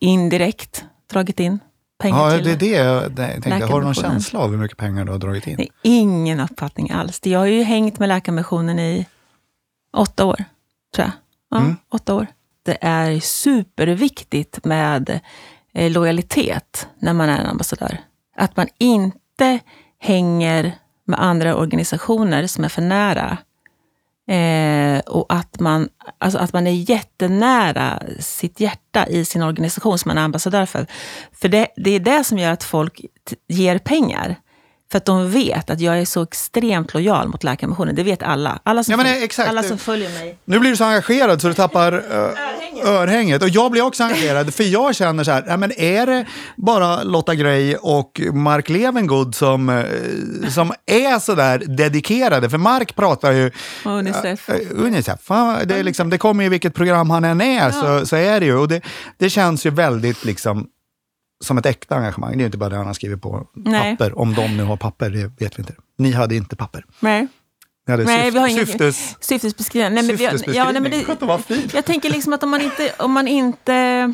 [0.00, 1.58] indirekt dragit in
[1.98, 3.66] pengar Ja, till det är det jag det- tänkte.
[3.66, 5.54] Har du någon känsla av hur mycket pengar du har dragit in?
[5.58, 7.20] Nej, ingen uppfattning alls.
[7.22, 9.06] Jag har ju hängt med Läkarmissionen i
[9.96, 10.44] åtta år,
[10.94, 11.10] tror jag.
[11.50, 11.76] Ja, Mm.
[11.92, 12.26] åtta år.
[12.62, 15.20] Det är superviktigt med
[15.74, 17.98] eh, lojalitet när man är en ambassadör.
[18.36, 19.58] Att man inte
[20.04, 20.72] hänger
[21.06, 23.38] med andra organisationer som är för nära.
[24.30, 25.88] Eh, och att man,
[26.18, 30.86] alltså att man är jättenära sitt hjärta i sin organisation som man är ambassadör för.
[31.40, 33.00] För det, det är det som gör att folk
[33.48, 34.36] ger pengar.
[34.90, 37.94] För att de vet att jag är så extremt lojal mot Läkarmissionen.
[37.94, 38.58] Det vet alla.
[38.62, 39.48] Alla som, Ja, men följ- exakt.
[39.48, 40.38] alla som följer mig.
[40.44, 42.30] Nu blir du så engagerad så du tappar ö,
[42.82, 43.42] örhänget.
[43.42, 47.02] Och jag blir också engagerad, för jag känner så här, ja, men är det bara
[47.02, 52.50] Lotta Gray och Mark Levengood som, eh, som är så där dedikerade?
[52.50, 53.50] För Mark pratar ju
[53.84, 54.48] Unicef.
[54.48, 55.28] Eh, Unicef,
[55.64, 58.46] det, är liksom, det kommer ju vilket program han än är, så, så är det
[58.46, 58.56] ju.
[58.56, 58.80] Och det,
[59.18, 60.66] det känns ju väldigt liksom
[61.44, 62.30] som ett äkta engagemang.
[62.30, 63.96] Det är ju inte bara det han har skrivit på Nej.
[63.96, 64.18] papper.
[64.18, 65.74] Om de nu har papper, det vet vi inte.
[65.98, 66.84] Ni hade inte papper.
[67.00, 67.28] Nej,
[67.92, 69.94] hade Nej, syft, vi har ingen- syftes, syftesbeskrivning.
[69.94, 71.74] Nej, men har- ja, nej, men det.
[71.74, 74.12] Jag tänker liksom att om man inte, om man inte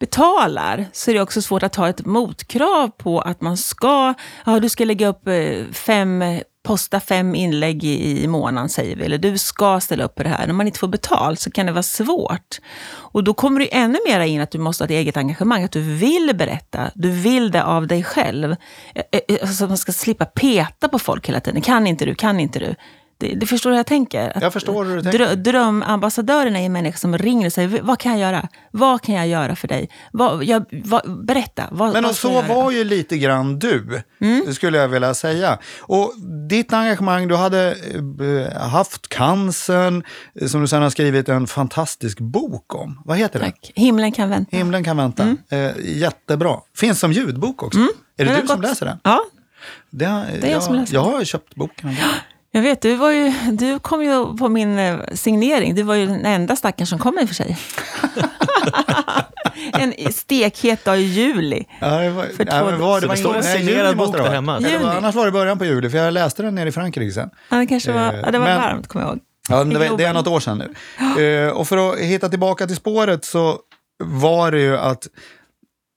[0.00, 4.14] betalar så är det också svårt att ha ett motkrav på att man ska,
[4.46, 6.22] ja du ska lägga upp eh, fem,
[6.66, 10.28] posta fem inlägg i, i månaden säger vi, eller du ska ställa upp på det
[10.28, 10.46] här.
[10.46, 12.58] När man inte får betalt så kan det vara svårt.
[12.88, 15.72] Och då kommer det ännu mer in att du måste ha ett eget engagemang, att
[15.72, 18.56] du vill berätta, du vill det av dig själv.
[18.94, 21.62] Så Alltså att man ska slippa peta på folk hela tiden.
[21.62, 22.74] Kan inte du, kan inte du.
[23.18, 24.36] Det, det förstår du hur jag tänker?
[24.36, 25.18] Att Jag förstår hur du tänker.
[25.18, 28.48] Drö, drömambassadören är en människa som ringer och säger, vad kan jag göra?
[28.70, 29.88] Vad kan jag göra för dig?
[30.12, 33.58] Vad, jag, vad, berätta, vad, Men vad och ska så jag var ju lite grann
[33.58, 34.54] du, Mm.
[34.54, 35.58] skulle jag vilja säga.
[35.80, 36.12] Och
[36.48, 37.76] ditt engagemang, du hade
[38.52, 40.04] eh, haft cancern,
[40.40, 43.02] eh, som du sen har skrivit en fantastisk bok om.
[43.04, 43.50] Vad heter den?
[43.50, 43.72] Tack.
[43.74, 44.56] Himlen kan vänta.
[44.56, 45.36] Himlen kan vänta.
[45.50, 46.56] Eh, jättebra.
[46.76, 47.78] Finns som ljudbok också.
[48.16, 48.98] Är det har du som läser den?
[49.02, 49.20] Ja,
[49.90, 51.96] Det, har- är jag jag, som läser jag har köpt boken.
[52.56, 52.82] jag vet.
[52.82, 55.74] Du, var ju, du kom ju på min eh, signering.
[55.74, 57.58] Du var ju den enda stackaren som kom i och för sig.
[59.72, 61.64] en stekhet dag i juli.
[61.80, 64.22] Ja, det var, För ja, två- men var, det var det en signerad bok det
[64.22, 64.60] där hemma.
[64.60, 64.84] Det var, Juni.
[64.96, 67.30] annars var det början på juli, för jag läste den nere i Frankrike sen.
[67.48, 69.20] Ja, det kanske var, Eh, ja, det var men- varmt, kommer jag ihåg.
[69.48, 70.62] Ja, det, var- det är något år sedan
[71.16, 71.44] nu.
[71.46, 73.58] Eh, och för att hitta tillbaka till spåret så
[74.04, 75.06] var det ju att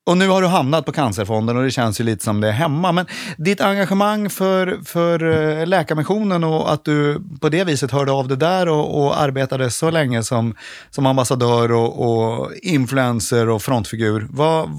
[0.09, 2.51] och nu har du hamnat på Cancerfonden och det känns ju lite som det är
[2.51, 2.91] hemma.
[2.91, 3.05] Men
[3.37, 8.35] ditt engagemang för, för eh, Läkarmissionen och att du på det viset hörde av det
[8.35, 10.55] där och, och arbetade så länge som,
[10.89, 14.27] som ambassadör och, och influencer och frontfigur.
[14.29, 14.69] Vad,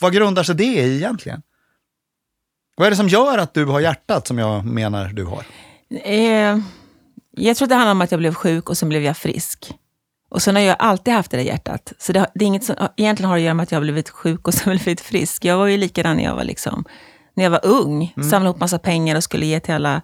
[0.00, 1.42] vad grundar sig det i egentligen?
[2.76, 5.44] Vad är det som gör att du har hjärtat som jag menar du har?
[6.04, 6.58] Eh,
[7.30, 9.74] jag tror att det handlar om att jag blev sjuk och sen blev jag frisk.
[10.28, 11.92] Och sen har jag alltid haft det där hjärtat.
[11.98, 14.10] Så det, det är inget som egentligen har att göra med att jag har blivit
[14.10, 15.44] sjuk och sen blivit frisk.
[15.44, 16.84] Jag var ju likadan när jag var, liksom,
[17.34, 18.12] när jag var ung.
[18.14, 20.02] Samlade ihop massa pengar och skulle ge till alla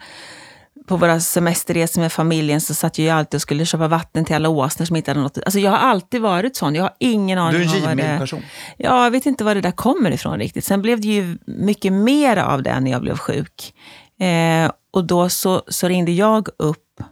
[0.87, 4.37] på våra semesterresor med familjen så satt jag ju alltid och skulle köpa vatten till
[4.37, 5.39] alla åsnor som inte hade något.
[5.39, 6.75] Alltså jag har alltid varit sån.
[6.75, 8.43] Jag har ingen aning Du är en givmild person.
[8.77, 10.65] Ja, jag vet inte var det där kommer ifrån riktigt.
[10.65, 13.75] Sen blev det ju mycket mer av det när jag blev sjuk.
[14.21, 17.03] Eh, och då så, så ringde jag upp.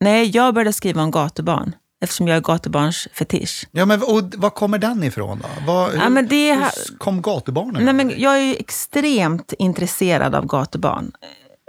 [0.00, 1.72] Nej, jag började skriva om gatubarn.
[2.00, 3.66] Eftersom jag är gatubarns fetisch.
[3.72, 5.48] Ja, men och vad kommer den ifrån då?
[5.66, 7.84] Vad, Ja, men det- hur kom gatubarnen?
[7.84, 11.12] Nej, men jag är extremt intresserad av gatubarn.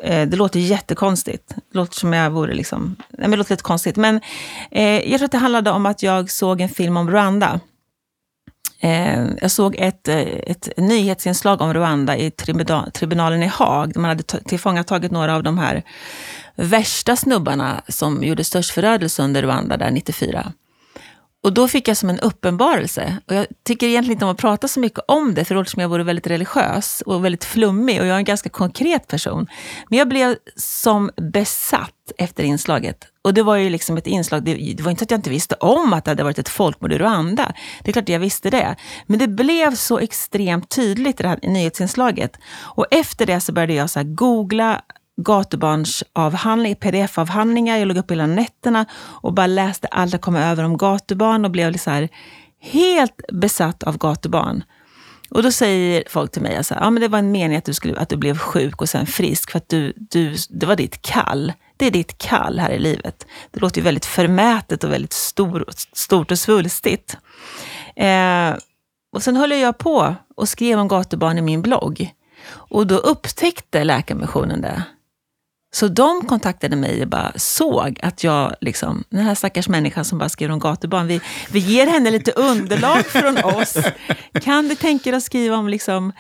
[0.04, 1.48] Eh, Det låter jättekonstigt.
[1.48, 2.96] Det låter som jag vore liksom...
[3.00, 3.96] Nej, men det låter lite konstigt.
[3.96, 4.22] Men
[4.72, 7.60] eh, jag tror att det handlade om att jag såg en film om Rwanda.
[8.80, 13.94] Eh, jag såg ett, eh, ett nyhetsinslag om Rwanda i tribunal, tribunalen i Haag.
[13.94, 15.84] Där man hade ta- tillfångatagit några av de här
[16.56, 20.54] värsta snubbarna som gjorde störst förödelse under Rwanda där 94.
[21.46, 23.18] Och då fick jag som en uppenbarelse.
[23.28, 25.90] Och jag tycker egentligen inte om att prata så mycket om det, för som jag
[25.90, 28.02] vore väldigt religiös och väldigt flummig.
[28.02, 29.48] Och jag är en ganska konkret person.
[29.90, 32.98] Men jag blev som besatt efter inslaget.
[33.22, 35.30] Och det var ju liksom ett inslag, det, det var inte så att jag inte
[35.30, 37.54] visste om att det hade varit ett folkmord i Rwanda.
[37.84, 38.76] Det är klart att jag visste det.
[39.06, 42.38] Men det blev så extremt tydligt i det här nyhetsinslaget.
[42.58, 44.82] Och efter det så började jag så här googla
[45.22, 47.78] gatubarnsavhandling, pdf-avhandlingar.
[47.78, 51.52] Jag låg upp hela nätterna och bara läste allt jag kom över om gatubarn och
[51.52, 52.10] blev så här
[52.62, 54.64] helt besatt av gatubarn.
[55.30, 57.74] Och då säger folk till mig, att ja, men det var en mening att du,
[57.74, 61.02] skulle, att du blev sjuk och sen frisk för att du, du, det var ditt
[61.02, 61.54] kall.
[61.78, 63.28] Det är ditt kall här i livet.
[63.52, 67.18] Det låter ju väldigt förmätet och väldigt stor, stort och svulstigt.
[67.96, 68.54] Eh,
[69.12, 72.14] och sen höll jag på och skrev om gatubarn i min blogg.
[72.52, 74.84] Och då upptäckte Läkarmissionen det.
[75.76, 80.18] Så de kontaktade mig och bara såg att jag, liksom, den här stackars människan som
[80.18, 83.78] bara skriver om gatubarn, vi, vi ger henne lite underlag från oss.
[84.42, 86.12] Kan du tänka dig att skriva om liksom,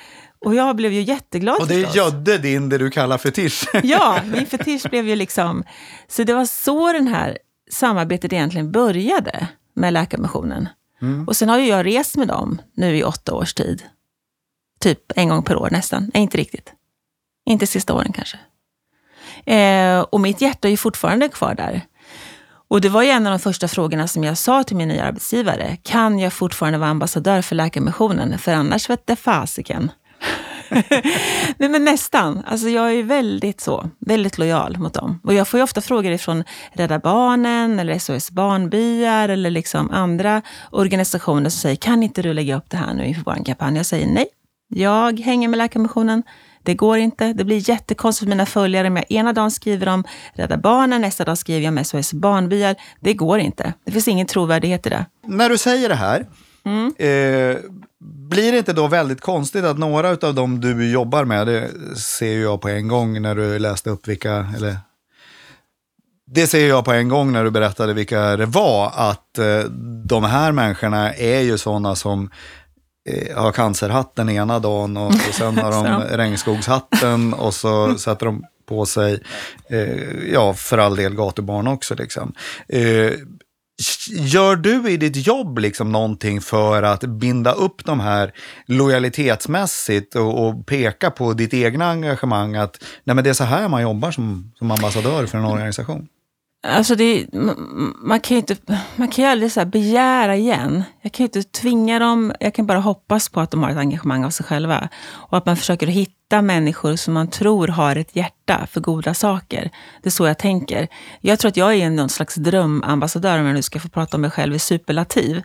[0.46, 3.70] och jag blev ju jätteglad och det gödde din, det du kallar fetisch.
[3.84, 5.64] Ja, min fetisch blev ju liksom...
[6.08, 7.38] Så det var så den här
[7.72, 10.70] samarbetet egentligen började med Läkarmissionen.
[11.28, 13.84] Och sen har ju jag rest med dem nu i åtta års tid.
[14.80, 16.12] Typ en gång per år nästan.
[16.14, 16.74] Nej, inte riktigt.
[17.46, 18.40] Inte sista åren kanske.
[19.46, 21.82] Eh, och mitt hjärta är ju fortfarande kvar där.
[22.68, 25.04] Och det var ju en av de första frågorna som jag sa till min nya
[25.04, 25.78] arbetsgivare.
[25.84, 28.40] Kan jag fortfarande vara ambassadör för Läkarmissionen?
[28.40, 29.92] För annars vette fasiken.
[31.58, 32.44] Nej men nästan.
[32.46, 35.20] Alltså jag är väldigt så, väldigt lojal mot dem.
[35.24, 36.44] Och jag får ju ofta frågor ifrån
[36.74, 42.58] Rädda Barnen eller SOS Barnbyar eller liksom andra organisationer som säger, kan inte du lägga
[42.58, 43.78] upp det här nu inför vår kampanj?
[43.78, 44.28] Jag säger nej.
[44.68, 46.24] Jag hänger med Läkarmissionen.
[46.66, 47.34] Det går inte.
[47.34, 51.26] Det blir jättekonstigt för mina följare om jag ena dagen skriver om Rädda Barnen, nästa
[51.26, 52.76] dag skriver jag om SOS Barnbyar.
[53.00, 53.74] Det går inte.
[53.86, 55.06] Det finns ingen trovärdighet i det.
[55.28, 56.26] När du säger det här,
[56.66, 56.86] Mm.
[56.98, 57.58] eh,
[58.30, 62.42] blir det inte då väldigt konstigt att några av dem du jobbar med, det ser
[62.42, 64.78] jag på en gång när du läste upp vilka, eller
[66.28, 69.60] det ser jag på en gång när du berättade vilka det var, att eh,
[70.06, 72.30] de här människorna är ju sådana som
[73.36, 78.86] har cancerhatten ena dagen och, och sen har de regnskogshatten och så sätter de på
[78.86, 79.24] sig,
[79.70, 82.34] eh, ja för all del gatubarn också liksom.
[82.68, 83.12] Eh,
[84.10, 88.32] Gör du i ditt jobb liksom någonting för att binda upp de här
[88.66, 93.68] lojalitetsmässigt och, och peka på ditt egna engagemang att nej men det är så här
[93.68, 96.08] man jobbar som, som ambassadör för en organisation?
[96.68, 97.26] Alltså det,
[97.96, 98.56] man kan ju inte,
[98.96, 100.84] man kan ju aldrig så begära igen.
[101.02, 103.78] Jag kan ju inte tvinga dem, jag kan bara hoppas på att de har ett
[103.78, 104.90] engagemang av sig själva.
[105.08, 109.72] Och att man försöker hitta människor som man tror har ett hjärta för goda saker.
[110.02, 110.88] Det är så jag tänker.
[111.22, 114.22] Jag tror att jag är någon slags drömambassadör, om jag nu ska få prata om
[114.22, 115.38] mig själv i superlativ.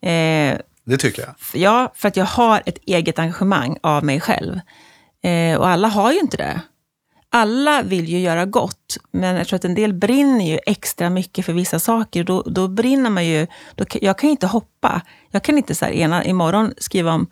[0.00, 1.34] Eh, Det tycker jag.
[1.54, 4.60] Ja, för att jag har ett eget engagemang av mig själv.
[5.24, 6.60] Eh, och alla har ju inte det
[7.32, 11.46] alla vill ju göra gott, men jag tror att en del brinner ju extra mycket
[11.46, 12.24] för vissa saker.
[12.24, 13.46] Då, då brinner man ju...
[13.74, 15.02] Då, jag kan ju inte hoppa.
[15.30, 17.26] Jag kan inte så här, ena, imorgon skriva om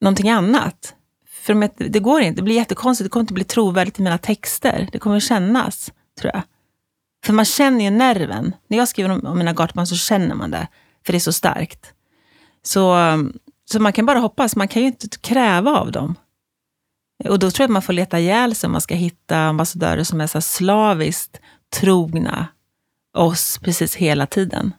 [0.00, 0.94] någonting annat.
[1.28, 2.40] För det går inte.
[2.40, 3.04] Det blir jättekonstigt.
[3.04, 4.88] Det kommer inte bli trovärdigt i mina texter.
[4.92, 6.42] Det kommer kännas, tror jag.
[7.24, 8.54] För man känner ju nerven.
[8.66, 10.68] När jag skriver om, om mina gatubarn så känner man det.
[11.06, 11.92] För det är så starkt.
[12.62, 12.96] Så,
[13.70, 14.56] så man kan bara hoppas.
[14.56, 16.14] Man kan ju inte kräva av dem.
[17.24, 20.04] Och då tror jag att man får leta ihjäl sig om man ska hitta ambassadörer
[20.04, 21.40] som är så slaviskt
[21.80, 22.46] trogna
[23.14, 24.72] oss precis hela tiden.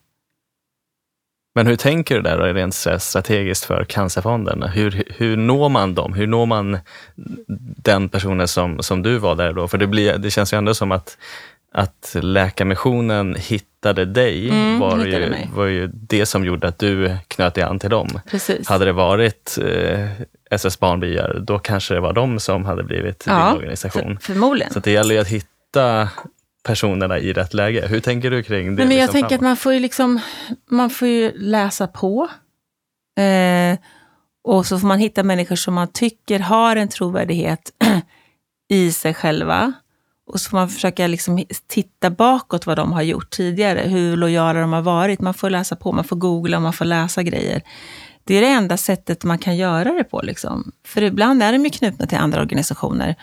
[1.55, 4.63] Men hur tänker du där då, rent strategiskt för Cancerfonden?
[4.63, 6.13] Hur, hur når man dem?
[6.13, 6.77] Hur når man
[7.83, 9.67] den personen som, som du var där då?
[9.67, 11.17] För det, blir, det känns ju ändå som att,
[11.73, 17.17] att Läkarmissionen hittade dig, mm, var, hittade ju, var ju det som gjorde att du
[17.27, 18.19] knöt dig an till dem.
[18.27, 18.67] Precis.
[18.67, 20.09] Hade det varit eh,
[20.51, 24.17] SS Barnbyar, då kanske det var de som hade blivit ja, din organisation.
[24.21, 24.73] För, förmodligen.
[24.73, 26.09] Så det gäller ju att hitta
[26.63, 27.87] personerna i rätt läge.
[27.87, 28.81] Hur tänker du kring det?
[28.81, 30.19] Nej, men jag liksom tänker att man får ju, liksom,
[30.69, 32.29] man får ju läsa på.
[33.19, 33.77] Eh,
[34.43, 37.71] och så får man hitta människor som man tycker har en trovärdighet
[38.69, 39.73] i sig själva.
[40.25, 44.61] Och så får man försöka liksom titta bakåt vad de har gjort tidigare, hur lojala
[44.61, 45.21] de har varit.
[45.21, 47.61] Man får läsa på, man får googla, man får läsa grejer.
[48.23, 50.21] Det är det enda sättet man kan göra det på.
[50.21, 50.71] Liksom.
[50.85, 53.15] För ibland är de ju knutna till andra organisationer.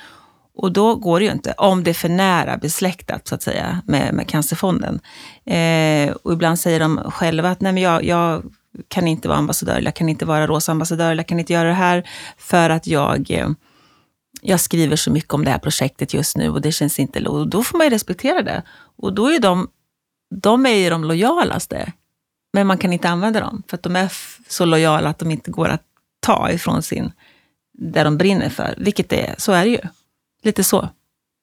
[0.56, 3.82] Och då går det ju inte, om det är för nära besläktat så att säga
[3.86, 5.00] med, med Cancerfonden.
[5.44, 8.42] Eh, och ibland säger de själva att nej men jag, jag
[8.88, 11.74] kan inte vara ambassadör, jag kan inte vara rosa ambassadör, jag kan inte göra det
[11.74, 12.08] här
[12.38, 13.48] för att jag, eh,
[14.42, 17.24] jag skriver så mycket om det här projektet just nu och det känns inte...
[17.28, 18.62] Och då får man ju respektera det.
[18.96, 19.68] Och då är de,
[20.34, 21.92] de är ju de lojalaste.
[22.52, 24.12] Men man kan inte använda dem, för att de är
[24.48, 25.82] så lojala att de inte går att
[26.20, 27.12] ta ifrån sin,
[27.72, 28.74] det de brinner för.
[28.78, 29.80] Vilket det är, så är det ju.
[30.42, 30.88] Lite så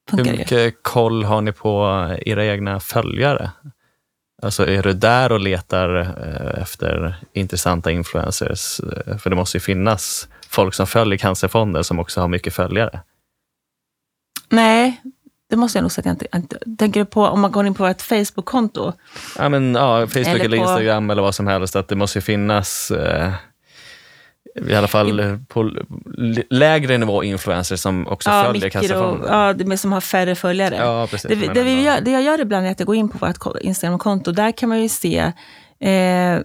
[0.10, 0.71] funkar Hur mycket det.
[0.82, 1.82] koll har ni på
[2.26, 3.52] era egna följare?
[4.41, 8.80] Alltså är du där och letar eh, efter intressanta influencers?
[8.80, 13.00] Eh, för det måste ju finnas folk som följer Cancerfonden som också har mycket följare.
[14.50, 15.02] Nej,
[15.50, 16.58] det måste jag nog säga att jag inte...
[16.78, 18.94] Tänker du på om man går in på ett Facebook-konto?
[19.38, 20.64] Ja, men, ja, Facebook eller, eller på...
[20.64, 21.76] Instagram eller vad som helst.
[21.76, 23.34] Att det måste ju finnas eh,
[24.70, 25.72] i alla fall på
[26.50, 29.28] lägre nivå influencers som också ja, följer Kassafonden.
[29.32, 30.76] Ja, det som har färre följare.
[30.76, 33.10] Ja, precis, det, det, vi gör, det jag gör ibland är att jag går in
[33.10, 34.32] på vårt Instagram-konto.
[34.32, 35.18] Där kan man ju se
[35.80, 36.40] eh,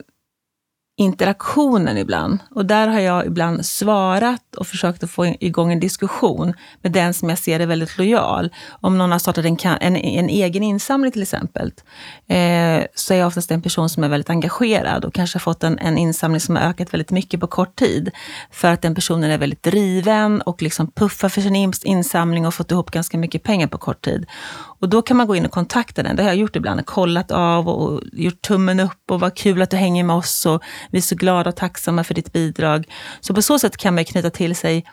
[1.03, 2.39] interaktionen ibland.
[2.51, 7.15] Och där har jag ibland svarat och försökt att få igång en diskussion med den
[7.15, 8.51] som jag ser är väldigt lojal.
[8.81, 11.73] Om någon har startat en, en, en egen insamling till exempel,
[12.27, 15.65] eh, så är jag oftast en person som är väldigt engagerad och kanske har fått
[15.65, 18.11] en, en insamling som har ökat väldigt mycket på kort tid.
[18.51, 22.71] För att den personen är väldigt driven och liksom puffar för sin insamling och fått
[22.71, 24.27] ihop ganska mycket pengar på kort tid.
[24.83, 26.17] Och då kan man gå in och kontakta den.
[26.17, 26.87] Det har jag gjort ibland.
[26.87, 30.63] Kollat av och gjort tummen upp och vad kul att du hänger med oss och
[30.91, 32.89] vi är så glada och tacksamma för ditt bidrag.
[33.21, 34.85] Så på så sätt kan man knyta till sig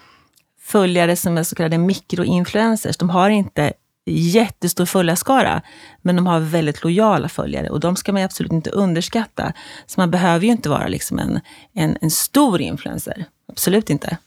[0.62, 2.97] följare som är så kallade mikroinfluencers.
[2.97, 3.73] De har inte
[4.06, 5.62] jättestor följarskara,
[6.02, 9.54] men de har väldigt lojala följare och de ska man absolut inte underskatta.
[9.86, 11.39] Så man behöver ju inte vara liksom en,
[11.73, 13.25] en, en stor influencer.
[13.52, 14.17] Absolut inte.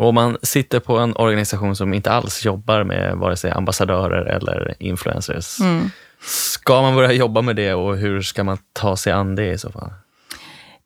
[0.00, 4.24] Och om man sitter på en organisation som inte alls jobbar med vare sig ambassadörer
[4.24, 5.90] eller influencers, mm.
[6.20, 9.58] ska man börja jobba med det och hur ska man ta sig an det i
[9.58, 9.88] så fall?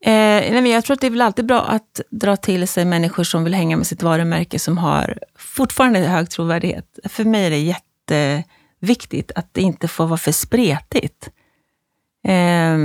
[0.05, 2.85] Eh, nej, men jag tror att det är väl alltid bra att dra till sig
[2.85, 6.99] människor som vill hänga med sitt varumärke som har fortfarande hög trovärdighet.
[7.05, 7.75] För mig är det
[8.81, 11.31] jätteviktigt att det inte får vara för spretigt.
[12.29, 12.79] Eh,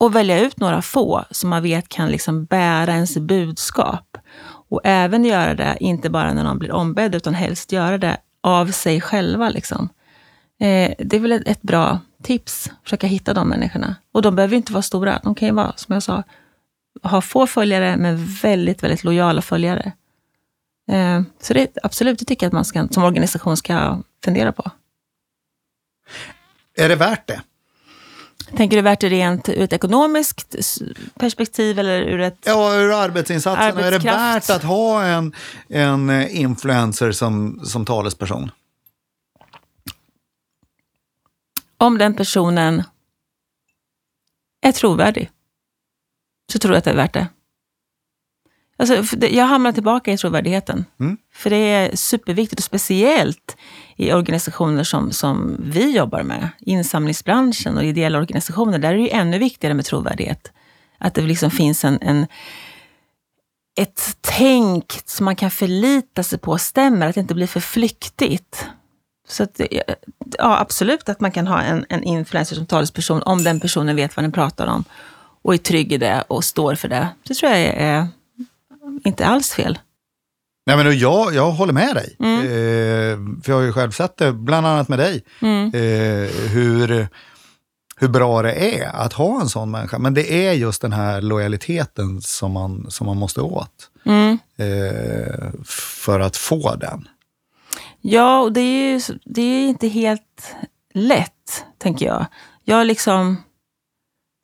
[0.00, 4.09] och välja ut några få som man vet kan liksom bära ens budskap.
[4.70, 8.66] Och även göra det, inte bara när någon blir ombedd, utan helst göra det av
[8.66, 9.48] sig själva.
[9.48, 9.88] Liksom.
[10.60, 13.96] Eh, det är väl ett, ett, bra tips, försöka hitta de människorna.
[14.12, 16.22] Och de behöver inte vara stora, de kan ju vara, som jag sa,
[17.02, 19.92] ha få följare, men väldigt, väldigt lojala följare.
[20.90, 24.70] Eh, så det absolut, det tycker jag att man ska, som organisation ska fundera på.
[26.76, 27.40] Är det värt det?
[28.56, 30.54] Tänker du värt det rent ur ett ekonomiskt
[31.14, 32.38] perspektiv eller ur ett...
[32.44, 33.84] Ja, ur arbetsinsatsen.
[33.84, 35.32] Är det värt att ha en,
[35.68, 38.50] en influencer som, som talesperson?
[41.76, 42.82] Om den personen
[44.62, 45.30] är trovärdig
[46.52, 47.26] så tror jag att det är värt det.
[48.80, 50.84] Alltså, jag hamnar tillbaka i trovärdigheten.
[51.00, 51.16] Mm.
[51.32, 53.56] För det är superviktigt, och speciellt
[53.96, 59.08] i organisationer som, som vi jobbar med, insamlingsbranschen och ideella organisationer, där är det ju
[59.08, 60.52] ännu viktigare med trovärdighet.
[60.98, 62.26] Att det liksom finns en, en,
[63.80, 68.66] ett tänk som man kan förlita sig på stämmer, att det inte blir för flyktigt.
[69.28, 69.60] Så att,
[70.38, 74.16] ja, absolut att man kan ha en, en influencer som talesperson om den personen vet
[74.16, 74.84] vad den pratar om
[75.42, 77.08] och är trygg i det och står för det.
[77.28, 78.08] Det tror jag är
[79.04, 79.78] inte alls fel.
[80.66, 82.16] Nej, men jag, jag håller med dig.
[82.18, 82.40] Mm.
[82.40, 85.24] Eh, för jag har ju själv sett det, bland annat med dig.
[85.40, 85.66] Mm.
[85.66, 87.08] Eh, hur,
[87.96, 89.98] hur bra det är att ha en sån människa.
[89.98, 93.90] Men det är just den här lojaliteten som man, som man måste åt.
[94.04, 94.38] Mm.
[94.56, 97.08] Eh, för att få den.
[98.00, 100.54] Ja, och det är ju det är inte helt
[100.94, 102.26] lätt, tänker jag.
[102.64, 103.36] Jag liksom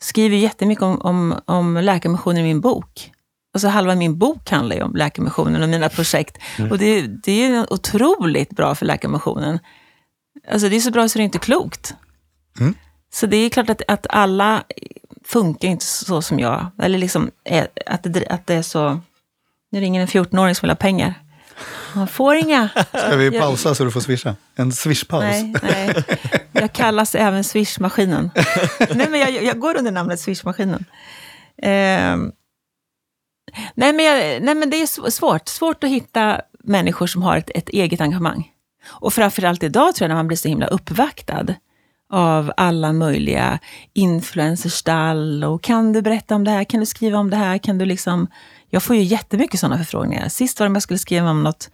[0.03, 3.13] skriver jättemycket om, om, om Läkarmissionen i min bok.
[3.57, 6.39] Alltså halva min bok handlar ju om Läkarmissionen och mina projekt.
[6.59, 6.71] Mm.
[6.71, 9.59] Och det, det är otroligt bra för Läkarmissionen.
[10.53, 11.95] Alltså det är så bra så det är inte klokt.
[12.61, 12.75] Mm.
[13.13, 14.65] Så det är klart att, att alla
[15.25, 16.71] funkar inte så som jag.
[16.83, 17.31] Eller liksom
[17.87, 19.01] att, det, att det är så...
[19.71, 21.15] Nu ringer en 14-åring som vill ha pengar.
[21.95, 22.69] Man får inga.
[22.89, 24.37] Ska vi pausa så du får swisha?
[24.57, 25.23] En swishpaus?
[25.23, 26.05] Nej, nej.
[26.53, 28.31] Jag kallas även swishmaskinen.
[28.95, 30.85] nej, men jag, jag går under namnet swishmaskinen.
[31.63, 32.17] Eh,
[33.75, 35.49] nej, men jag, nej, men det är svårt.
[35.49, 38.53] Svårt att hitta människor som har ett, ett eget engagemang.
[38.89, 41.47] Och framförallt idag tror jag när man blir så himla uppvaktad
[42.11, 43.59] av alla möjliga
[43.93, 47.79] influencerstall och kan du berätta om det här, kan du skriva om det här, kan
[47.79, 48.29] du liksom...
[48.69, 50.29] Jag får ju jättemycket sådana förfrågningar.
[50.29, 51.71] Sist var det om jag skulle skriva om något,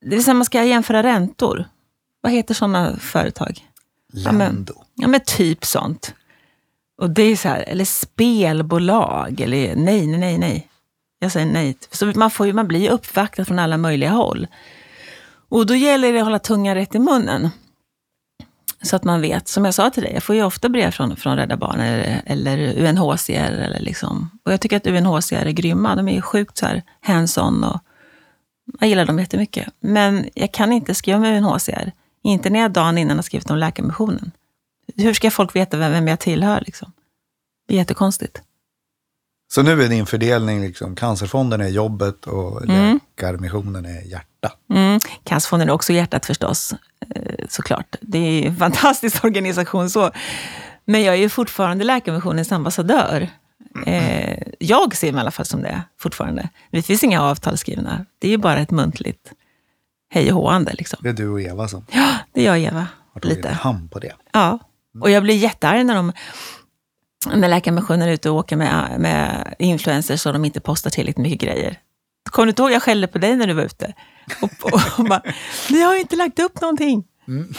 [0.00, 1.64] det vill säga man ska jämföra räntor.
[2.20, 3.64] Vad heter sådana företag?
[4.12, 4.28] Lando.
[4.28, 6.14] Ja men, ja, men typ sånt.
[6.98, 10.68] Och det är så här, eller spelbolag, eller nej, nej, nej, nej.
[11.18, 11.76] Jag säger nej.
[11.90, 14.46] Så man, får ju, man blir ju uppvaktad från alla möjliga håll.
[15.48, 17.50] Och då gäller det att hålla tungan rätt i munnen.
[18.82, 21.16] Så att man vet, som jag sa till dig, jag får ju ofta brev från,
[21.16, 23.32] från Rädda Barnen eller, eller UNHCR.
[23.32, 24.30] Eller liksom.
[24.44, 25.94] Och jag tycker att UNHCR är grymma.
[25.94, 27.80] De är sjukt så här hands-on och
[28.80, 29.68] jag gillar dem jättemycket.
[29.80, 31.92] Men jag kan inte skriva med UNHCR.
[32.22, 34.32] Inte när jag dagen innan har skrivit om Läkarmissionen.
[34.96, 36.60] Hur ska folk veta vem, vem jag tillhör?
[36.66, 36.92] Liksom?
[37.68, 38.42] Det är jättekonstigt.
[39.52, 43.00] Så nu är din fördelning, liksom, Cancerfonden är jobbet och mm.
[43.16, 44.52] Läkarmissionen är hjärta?
[44.70, 45.00] Mm.
[45.24, 46.74] Cancerfonden är också hjärtat förstås,
[47.14, 47.96] eh, såklart.
[48.00, 50.10] Det är en fantastisk organisation så.
[50.84, 53.28] Men jag är ju fortfarande Läkarmissionens ambassadör.
[53.86, 56.48] Eh, jag ser mig i alla fall som det fortfarande.
[56.70, 58.06] Det finns inga avtal skrivna.
[58.18, 59.32] Det är bara ett muntligt
[60.08, 60.72] hej och håande.
[60.72, 60.98] Liksom.
[61.02, 62.86] Det är du och Eva som Ja, det är jag och Eva.
[63.12, 63.48] har tagit lite.
[63.48, 64.12] hand på det.
[64.32, 64.58] Ja,
[65.00, 66.12] och jag blir jättearg när de
[67.34, 71.40] när Läkarmissionen är ute och åker med, med influencers och de inte postar tillräckligt mycket
[71.40, 71.78] grejer.
[72.30, 73.94] Kommer du inte ihåg jag skällde på dig när du var ute?
[74.42, 75.22] Och, och, och bara,
[75.70, 77.04] ni har ju inte lagt upp någonting.
[77.28, 77.52] Mm.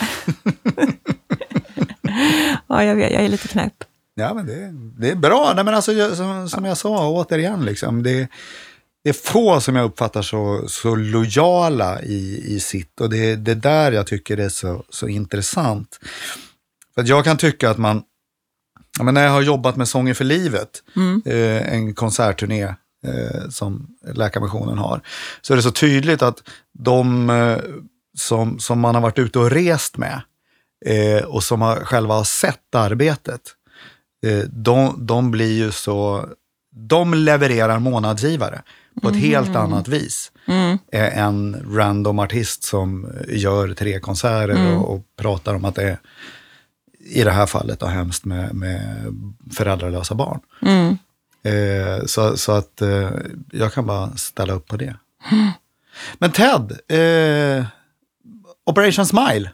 [2.68, 3.84] ja, jag vet, jag är lite knäpp.
[4.16, 5.54] Ja, men det, det är bra.
[5.56, 8.28] Nej, men alltså, som, som jag sa, återigen, liksom, det,
[9.04, 13.02] det är få som jag uppfattar så, så lojala i, i sitt.
[13.02, 16.00] Och det är det där jag tycker är så, så intressant.
[16.98, 18.04] För jag kan tycka att man,
[19.02, 21.22] men när jag har jobbat med Sånger för livet, mm.
[21.26, 22.64] eh, en konsertturné
[23.06, 25.02] eh, som Läkarmissionen har,
[25.42, 27.58] så är det så tydligt att de eh,
[28.18, 30.22] som, som man har varit ute och rest med
[30.86, 33.42] eh, och som har, själva har sett arbetet,
[34.26, 36.30] eh, de, de blir ju så...
[36.76, 38.62] De levererar månadsgivare
[39.02, 39.30] på ett mm.
[39.30, 40.78] helt annat vis mm.
[40.92, 44.78] än random artist som gör tre konserter mm.
[44.78, 46.00] och, och, pratar om att det är,
[47.10, 49.06] i det här fallet, då, hemskt med, med
[49.54, 50.40] föräldralösa barn.
[50.62, 50.98] Mm.
[51.44, 53.12] Eh, så, så att eh,
[53.52, 54.96] jag kan bara ställa upp på det.
[56.18, 57.66] Men Ted, eh,
[58.66, 59.52] Operation Smile.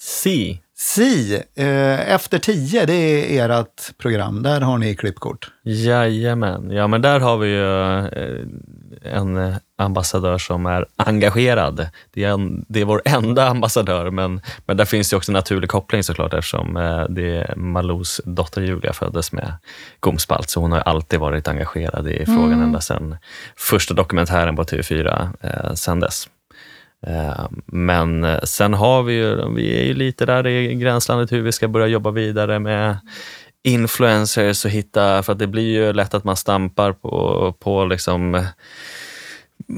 [0.00, 0.60] Si.
[0.84, 4.42] Si, eh, Efter tio, det är ert program.
[4.42, 5.50] Där har ni klippkort.
[5.62, 6.70] Jajamän.
[6.70, 11.88] Ja, men där har vi ju eh, en ambassadör som är engagerad.
[12.10, 15.34] Det är, en, det är vår enda ambassadör, men, men där finns det också en
[15.34, 19.52] naturlig koppling såklart eftersom eh, det Malous dotter Julia föddes med
[20.00, 22.62] gomspalt, så hon har alltid varit engagerad i frågan mm.
[22.62, 23.16] ända sedan
[23.56, 25.50] första dokumentären på TV4, eh.
[25.50, 25.74] Eh,
[27.06, 31.42] Eh, men eh, sen har vi ju, vi är ju lite där i gränslandet hur
[31.42, 32.96] vi ska börja jobba vidare med
[33.64, 38.46] influencers och hitta, för att det blir ju lätt att man stampar på, på liksom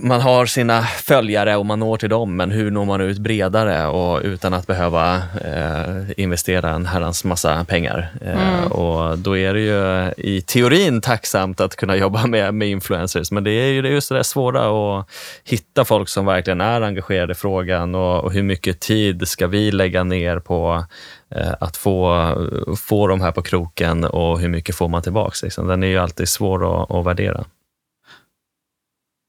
[0.03, 3.87] man har sina följare och man når till dem, men hur når man ut bredare
[3.87, 8.09] och utan att behöva eh, investera en herrans massa pengar?
[8.21, 8.73] Eh, mm.
[8.73, 13.45] Och då är det ju i teorin tacksamt att kunna jobba med, med influencers, men
[13.45, 15.07] det är ju just det där svåra att
[15.45, 19.73] hitta folk som verkligen är engagerade i frågan och, och hur mycket tid ska vi
[19.73, 20.85] lägga ner på
[21.31, 22.33] eh, att få,
[22.77, 25.43] få de här på kroken och hur mycket får man tillbaks?
[25.43, 25.67] Liksom.
[25.67, 27.45] Den är ju alltid svår att, att värdera.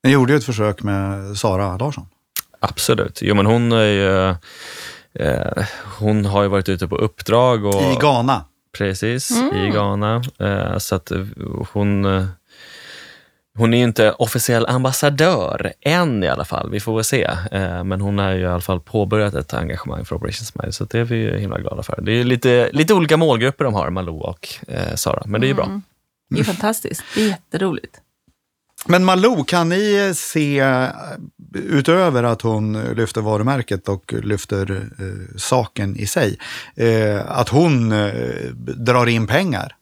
[0.05, 2.05] Ni gjorde ju ett försök med Sara Larsson.
[2.59, 3.19] Absolut.
[3.21, 4.29] Jo, men hon är ju,
[5.25, 5.65] eh,
[5.99, 7.65] hon har ju varit ute på uppdrag.
[7.65, 8.45] Och, I Ghana.
[8.77, 10.23] Precis, i Ghana.
[10.39, 11.25] Eh, så att eh,
[11.71, 12.25] hon, eh,
[13.57, 16.69] hon är ju inte officiell ambassadör än i alla fall.
[16.69, 17.23] Vi får väl se.
[17.51, 20.85] Eh, men hon har ju i alla fall påbörjat ett engagemang för Operation Smile, så
[20.85, 22.01] det är vi ju himla glada för.
[22.01, 25.49] Det är lite, lite olika målgrupper de har, Malou och eh, Sara, men det är
[25.49, 25.81] ju bra.
[26.29, 27.03] Det är fantastiskt.
[27.15, 28.01] Det är jätteroligt.
[28.87, 30.63] Men Malou, kan ni se,
[31.53, 36.39] utöver att hon lyfter varumärket och lyfter eh, saken i sig,
[36.75, 38.13] eh, att hon eh,
[38.77, 39.75] drar in pengar?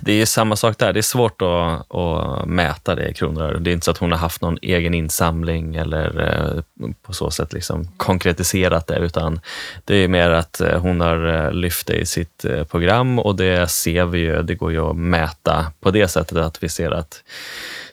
[0.00, 0.92] Det är samma sak där.
[0.92, 3.58] Det är svårt att, att mäta det i kronor.
[3.60, 6.62] Det är inte så att hon har haft någon egen insamling eller eh,
[7.02, 9.40] på så sätt liksom konkretiserat det, utan
[9.84, 13.70] det är mer att eh, hon har eh, lyft det i sitt program och det
[13.70, 14.42] ser vi ju.
[14.42, 17.22] Det går ju att mäta på det sättet att vi ser att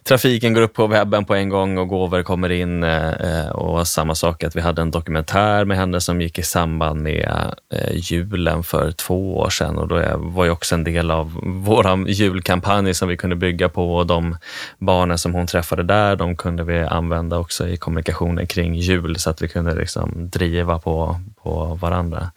[0.03, 2.83] trafiken går upp på webben på en gång och gåvor kommer in.
[2.83, 6.43] Eh, eh, och samma sak att vi hade en dokumentär med henne som gick i
[6.43, 11.11] samband med eh, julen för två år sedan och då var ju också en del
[11.11, 14.37] av vår julkampanj som vi kunde bygga på och de
[14.77, 19.29] barnen som hon träffade där, de kunde vi använda också i kommunikationen kring jul så
[19.29, 22.31] att vi kunde liksom driva på, på varandra.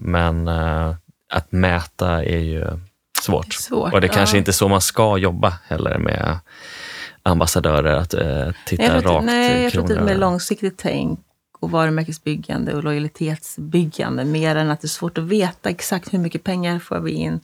[0.00, 0.48] Men
[1.32, 2.66] att mäta är ju
[3.22, 3.52] svårt.
[3.52, 4.38] Svårt, och det kanske ja.
[4.38, 6.38] inte är så man ska jobba heller med
[7.22, 10.78] ambassadörer, att eh, titta Jag rakt nej, i jag tror att det är mer långsiktigt
[10.78, 11.20] tänk
[11.60, 16.44] och varumärkesbyggande och lojalitetsbyggande mer än att det är svårt att veta exakt hur mycket
[16.44, 17.40] pengar får vi in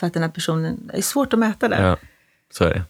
[0.00, 0.86] för att den här personen...
[0.86, 1.82] Det är svårt att mäta det.
[1.82, 1.96] Ja,
[2.52, 2.82] så är det.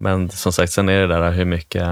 [0.00, 1.84] Men som sagt, sen är det där hur mycket...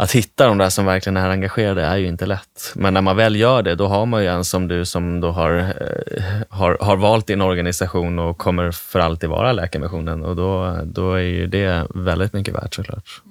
[0.00, 2.72] Att hitta de där som verkligen är engagerade är ju inte lätt.
[2.74, 5.30] Men när man väl gör det, då har man ju en som du som då
[5.30, 10.24] har, eh, har, har valt din organisation och kommer för alltid vara Läkarmissionen.
[10.24, 13.22] Och då, då är ju det väldigt mycket värt såklart.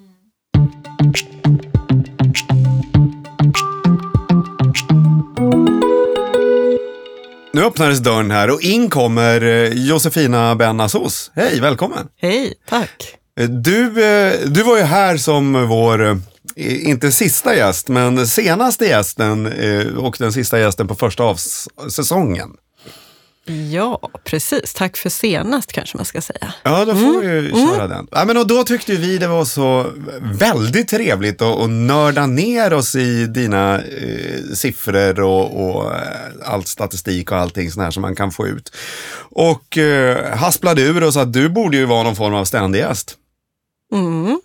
[7.52, 11.30] Nu öppnades dörren här och in kommer eh, Josefina Benazos.
[11.34, 12.08] Hej, välkommen!
[12.16, 13.14] Hej, tack.
[13.40, 13.90] Eh, Du,
[14.46, 16.20] du var ju här som vår,
[16.58, 21.38] inte sista gäst, men senaste gästen eh, och den sista gästen på första av
[21.90, 22.50] säsongen.
[23.70, 24.74] Ja, precis.
[24.74, 26.54] Tack för senast kanske man ska säga.
[26.62, 28.08] Ja, då får vi ju köra den.
[28.10, 29.86] Ja, men och då tyckte vi det var så
[30.20, 36.00] väldigt trevligt att, att nörda ner oss i dina eh, siffror och, och eh,
[36.44, 38.72] allt statistik och allting sånt här som man kan få ut.
[39.30, 43.16] Och eh, hasplade ur oss att du borde ju vara någon form av ständig gäst.
[43.92, 44.40] Mm.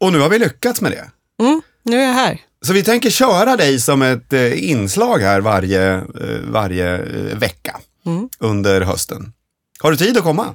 [0.00, 1.10] Och nu har vi lyckats med det.
[1.42, 1.62] Mm.
[1.82, 2.40] Nu är jag här.
[2.66, 6.02] Så vi tänker köra dig som ett eh, inslag här varje, eh,
[6.50, 7.76] varje eh, vecka
[8.06, 8.28] Mm.
[8.38, 9.32] under hösten.
[9.80, 10.54] Har du tid att komma?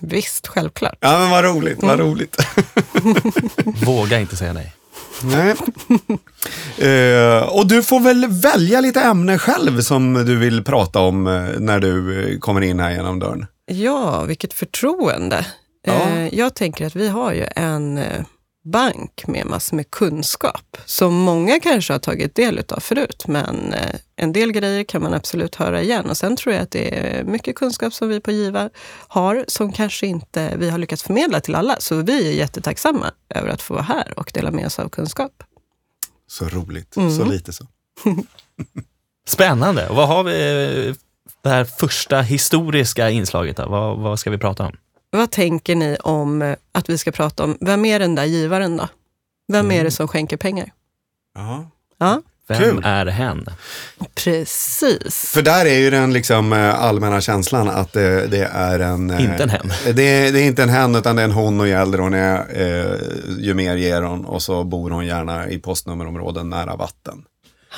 [0.00, 0.96] Visst, självklart.
[1.00, 2.36] Ja, men vad roligt, vad roligt.
[3.86, 4.74] Våga inte säga nej.
[5.22, 5.54] Nej.
[7.48, 11.24] Och du får väl välja lite ämne själv som du vill prata om
[11.58, 13.46] när du kommer in här genom dörren.
[13.66, 15.46] Ja, vilket förtroende.
[15.86, 16.08] Ja.
[16.32, 18.00] Jag tänker att vi har ju en
[18.70, 23.94] bank med massor med kunskap som många kanske har tagit del av förut, men eh,
[24.16, 26.10] en del grejer kan man absolut höra igen.
[26.10, 28.70] Och sen tror jag att det är mycket kunskap som vi på Giva
[29.08, 31.76] har som kanske inte vi har lyckats förmedla till alla.
[31.80, 35.42] Så vi är jättetacksamma över att få vara här och dela med oss av kunskap.
[36.26, 37.10] Så roligt, Mm.
[37.16, 37.66] så lite så.
[39.28, 39.86] Spännande.
[39.90, 40.94] Vad har vi
[41.42, 43.56] det här första historiska inslaget?
[43.56, 43.68] Då?
[43.68, 44.76] Vad, vad ska vi prata om?
[45.10, 48.76] Vad tänker ni om eh, att vi ska prata om, vem är den där givaren
[48.76, 48.88] då?
[49.52, 50.72] Vem är det som skänker pengar?
[51.34, 51.70] Ja.
[51.98, 52.82] Ja, Vem Kul.
[52.84, 53.46] är hen?
[54.14, 55.30] precis.
[55.34, 59.10] För där är ju den liksom eh, allmänna känslan att det, det är en...
[59.10, 59.72] eh, Inte en hen.
[59.84, 59.92] Det,
[60.30, 62.46] det är inte en hen utan det är en hon och ju äldre hon är,
[62.62, 62.98] eh,
[63.38, 67.24] ju mer ger hon och så bor hon gärna i postnummerområden nära vatten.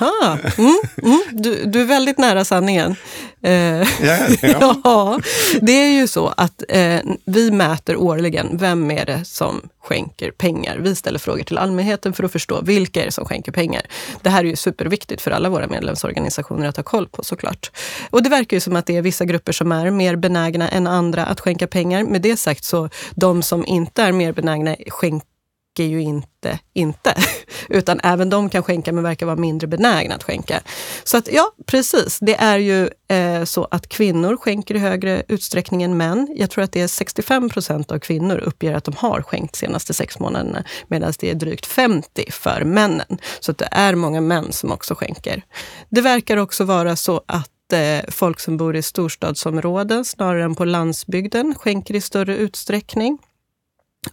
[0.01, 2.95] Ha, mm, mm, du, du är väldigt nära sanningen.
[3.43, 4.75] Eh, Ja, ja.
[4.83, 5.19] ja,
[5.61, 10.77] det är ju så att eh, vi mäter årligen vem är det som skänker pengar.
[10.77, 13.81] Vi ställer frågor till allmänheten för att förstå vilka är det som skänker pengar.
[14.21, 17.71] Det här är ju superviktigt för alla våra medlemsorganisationer att ha koll på såklart.
[18.09, 20.87] Och det verkar ju som att det är vissa grupper som är mer benägna än
[20.87, 22.03] andra att skänka pengar.
[22.03, 25.30] Med det sagt så, de som inte är mer benägna skänker
[25.79, 27.15] ju inte inte,
[27.69, 30.61] utan även de kan skänka men verkar vara mindre benägna att skänka.
[31.03, 32.19] Så att ja, precis.
[32.19, 36.27] Det är ju eh, så att kvinnor skänker i högre utsträckning än män.
[36.35, 39.93] Jag tror att det är 65 procent av kvinnor uppger att de har skänkt senaste
[39.93, 43.17] sex månaderna, medan det är drygt 50 för männen.
[43.39, 45.41] Så att det är många män som också skänker.
[45.89, 50.65] Det verkar också vara så att eh, folk som bor i storstadsområden snarare än på
[50.65, 53.17] landsbygden skänker i större utsträckning.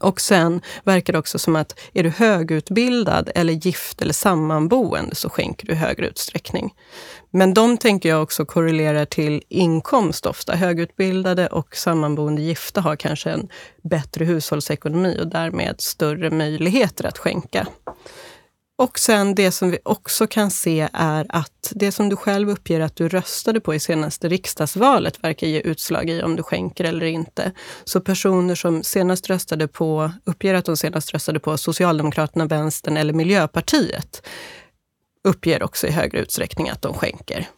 [0.01, 5.31] Och sen verkar det också som att är du högutbildad eller gift eller sammanboende så
[5.31, 6.75] skänker du i högre utsträckning.
[7.31, 10.57] Men de tänker jag också korrelerar till inkomst ofta.
[10.57, 13.49] Högutbildade och sammanboende gifta har kanske en
[13.83, 17.67] bättre hushållsekonomi och därmed större möjligheter att skänka.
[18.79, 22.81] Och sen det som vi också kan se är att det som du själv uppger
[22.81, 27.07] att du röstade på i senaste riksdagsvalet verkar ge utslag i om du skänker eller
[27.07, 27.53] inte.
[27.85, 33.13] Så personer som senast röstade på, uppger att de senast röstade på Socialdemokraterna, Vänstern eller
[33.13, 34.23] Miljöpartiet
[35.25, 37.49] uppger också i högre utsträckning att de skänker.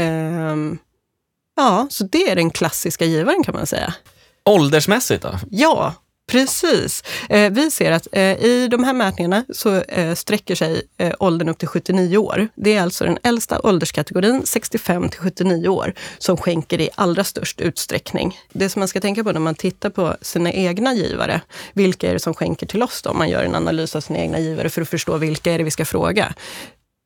[0.00, 0.78] Um,
[1.56, 3.94] ja, så det är den klassiska givaren kan man säga.
[4.44, 5.38] Åldersmässigt då?
[5.50, 5.94] Ja,
[6.30, 7.04] Precis.
[7.28, 11.48] Eh, vi ser att eh, i de här mätningarna så eh, sträcker sig eh, åldern
[11.48, 12.48] upp till 79 år.
[12.54, 17.60] Det är alltså den äldsta ålderskategorin, 65 till 79 år, som skänker i allra störst
[17.60, 18.38] utsträckning.
[18.52, 21.40] Det som man ska tänka på när man tittar på sina egna givare,
[21.72, 23.10] vilka är det som skänker till oss då?
[23.10, 25.64] Om man gör en analys av sina egna givare för att förstå vilka är det
[25.64, 26.34] vi ska fråga.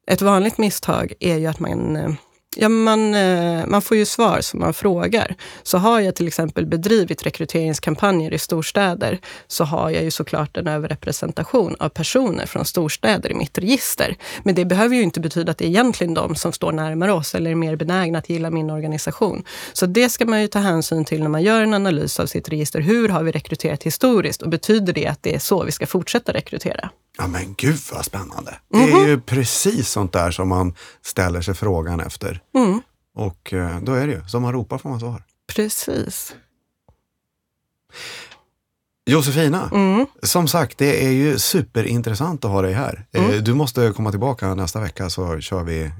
[0.07, 2.11] Ett vanligt misstag är ju att man eh,
[2.57, 5.35] Ja, man, eh, man får ju svar som man frågar.
[5.63, 10.67] Så har jag till exempel bedrivit rekryteringskampanjer i storstäder så har jag ju såklart en
[10.67, 14.17] överrepresentation av personer från storstäder i mitt register.
[14.43, 17.35] Men det behöver ju inte betyda att det är egentligen de som står närmare oss
[17.35, 19.45] eller är mer benägna att gilla min organisation.
[19.73, 22.49] Så det ska man ju ta hänsyn till när man gör en analys av sitt
[22.49, 22.81] register.
[22.81, 26.33] Hur har vi rekryterat historiskt och betyder det att det är så vi ska fortsätta
[26.33, 26.91] rekrytera?
[27.19, 28.59] Ja men gud vad spännande.
[28.75, 28.93] Mm -hmm.
[28.93, 32.41] Det är ju precis sånt där som man ställer sig frågan efter.
[32.55, 32.81] Mm.
[33.15, 35.23] Och eh, då är det ju, som man ropar får man svar.
[35.47, 36.35] Precis.
[39.07, 40.07] Josefina, mm.
[40.23, 43.07] som sagt det är ju superintressant att ha dig här.
[43.13, 43.45] Eh, mm.
[43.45, 45.91] Du måste komma tillbaka nästa vecka så kör vi eh,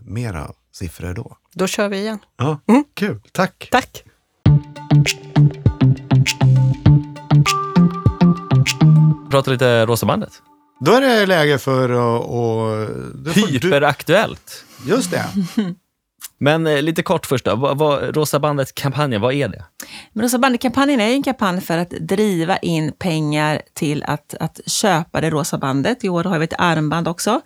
[0.00, 1.36] mera siffror då.
[1.54, 2.18] Då kör vi igen.
[2.36, 2.84] Ja, mm.
[2.94, 3.68] Kul, tack.
[3.70, 4.04] Tack.
[9.30, 10.42] Prata lite Rosa bandet.
[10.80, 13.36] Då är det läge för att...
[13.36, 14.64] Hyperaktuellt.
[14.84, 14.90] Du...
[14.90, 15.24] Just det.
[16.38, 17.56] Men eh, lite kort först då.
[17.56, 19.64] Vad, vad, Rosa bandet-kampanjen, vad är det?
[20.12, 25.20] Men Rosa bandet-kampanjen är en kampanj för att driva in pengar till att, att köpa
[25.20, 26.04] det rosa bandet.
[26.04, 27.40] I år har vi ett armband också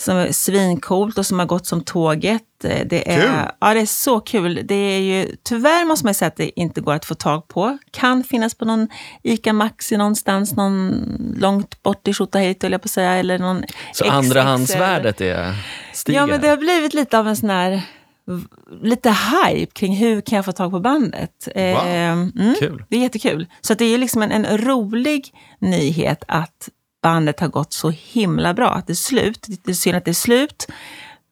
[0.00, 2.64] som är svincoolt och som har gått som tåget.
[2.64, 3.30] Eh, det är, kul.
[3.60, 4.60] Ja, det är så kul.
[4.64, 7.78] Det är ju, tyvärr måste man säga att det inte går att få tag på.
[7.90, 8.88] Kan finnas på någon
[9.22, 11.04] ICA Maxi någonstans, någon
[11.38, 13.12] långt bort i Tjotahejt höll jag på att säga.
[13.12, 15.54] Eller någon så andrahandsvärdet är
[15.92, 16.20] stiger?
[16.20, 17.82] Ja, men det har blivit lite av en sån här
[18.82, 21.48] lite hype kring hur kan jag få tag på bandet.
[21.54, 21.56] Wow.
[21.56, 22.84] Eh, mm, Kul.
[22.88, 23.46] Det är jättekul.
[23.60, 26.68] Så det är liksom en, en rolig nyhet att
[27.02, 28.70] bandet har gått så himla bra.
[28.70, 29.46] Att det är slut.
[29.64, 30.66] Det är synd att det är slut.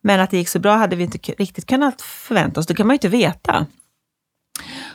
[0.01, 2.67] Men att det gick så bra hade vi inte riktigt kunnat förvänta oss.
[2.67, 3.67] Det kan man ju inte veta.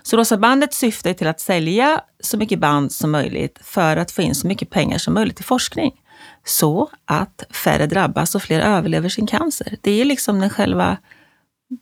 [0.03, 4.21] Så Rosa bandet syftar till att sälja så mycket band som möjligt för att få
[4.21, 5.91] in så mycket pengar som möjligt till forskning.
[6.45, 9.78] Så att färre drabbas och fler överlever sin cancer.
[9.82, 10.97] Det är liksom den själva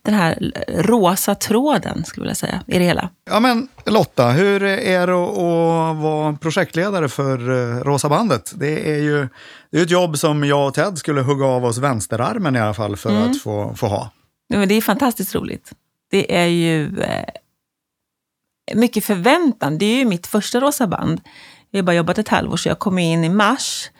[0.02, 3.10] den här rosa tråden, skulle jag vilja säga, i det hela.
[3.30, 8.52] Ja, men Lotta, hur är det att vara projektledare för eh, Rosa bandet?
[8.54, 9.28] Det är ju
[9.70, 12.74] det är ett jobb som jag och Ted skulle hugga av oss vänsterarmen i alla
[12.74, 13.30] fall för mm.
[13.30, 14.10] att få, få ha.
[14.48, 15.72] Ja, men det är fantastiskt roligt.
[16.10, 17.24] Det är ju eh,
[18.74, 19.78] mycket förväntan.
[19.78, 21.20] Det är ju mitt första Rosa band.
[21.70, 23.90] Jag har bara jobbat ett halvår, så jag kom in i mars.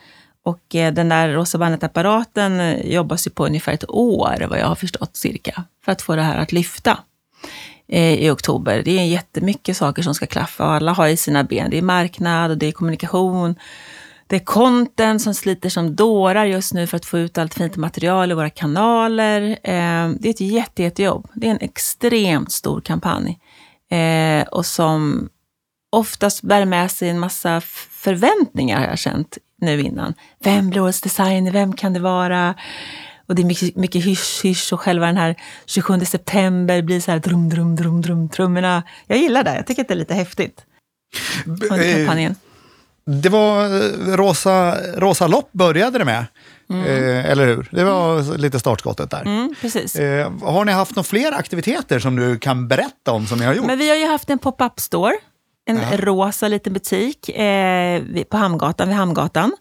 [0.43, 4.67] Och eh, den där Rosa bandet-apparaten eh, jobbas ju på ungefär ett år, vad jag
[4.67, 6.99] har förstått cirka, för att få det här att lyfta
[7.87, 8.81] eh, i oktober.
[8.85, 11.69] Det är jättemycket saker som ska klaffa och alla har i sina ben.
[11.69, 13.55] Det är marknad och det är kommunikation.
[14.27, 17.75] Det är content som sliter som dårar just nu för att få ut allt fint
[17.75, 19.41] material i våra kanaler.
[20.19, 21.27] Det är ett jätte, jättejobb.
[21.33, 23.39] Det är en extremt stor kampanj
[24.51, 25.29] och som
[25.91, 30.13] oftast bär med sig en massa förväntningar har jag känt nu innan.
[30.43, 31.51] Vem blir årets designer?
[31.51, 32.55] Vem kan det vara?
[33.27, 35.35] Och det är mycket, mycket hysch-hysch och själva den här
[35.65, 38.83] 27 september blir så här drum, drum, drum, drum, trummorna.
[39.07, 39.55] Jag gillar det.
[39.55, 40.65] Jag tycker att det är lite häftigt.
[41.45, 42.35] Under kampanjen.
[43.05, 46.25] Det var eh, Rosa, Rosa lopp började det med.
[46.69, 46.85] Mm.
[46.85, 47.69] Eh, eller hur?
[47.71, 48.37] Det var mm.
[48.37, 49.21] lite startskottet där.
[49.21, 49.95] Mm, precis.
[49.95, 53.53] Eh, har ni haft några fler aktiviteter som du kan berätta om som ni har
[53.53, 53.65] gjort?
[53.65, 55.13] Men vi har ju haft en pop-up store
[55.65, 55.97] en ja.
[55.97, 59.51] rosa liten butik eh, på Hamngatan, vid Hamngatan.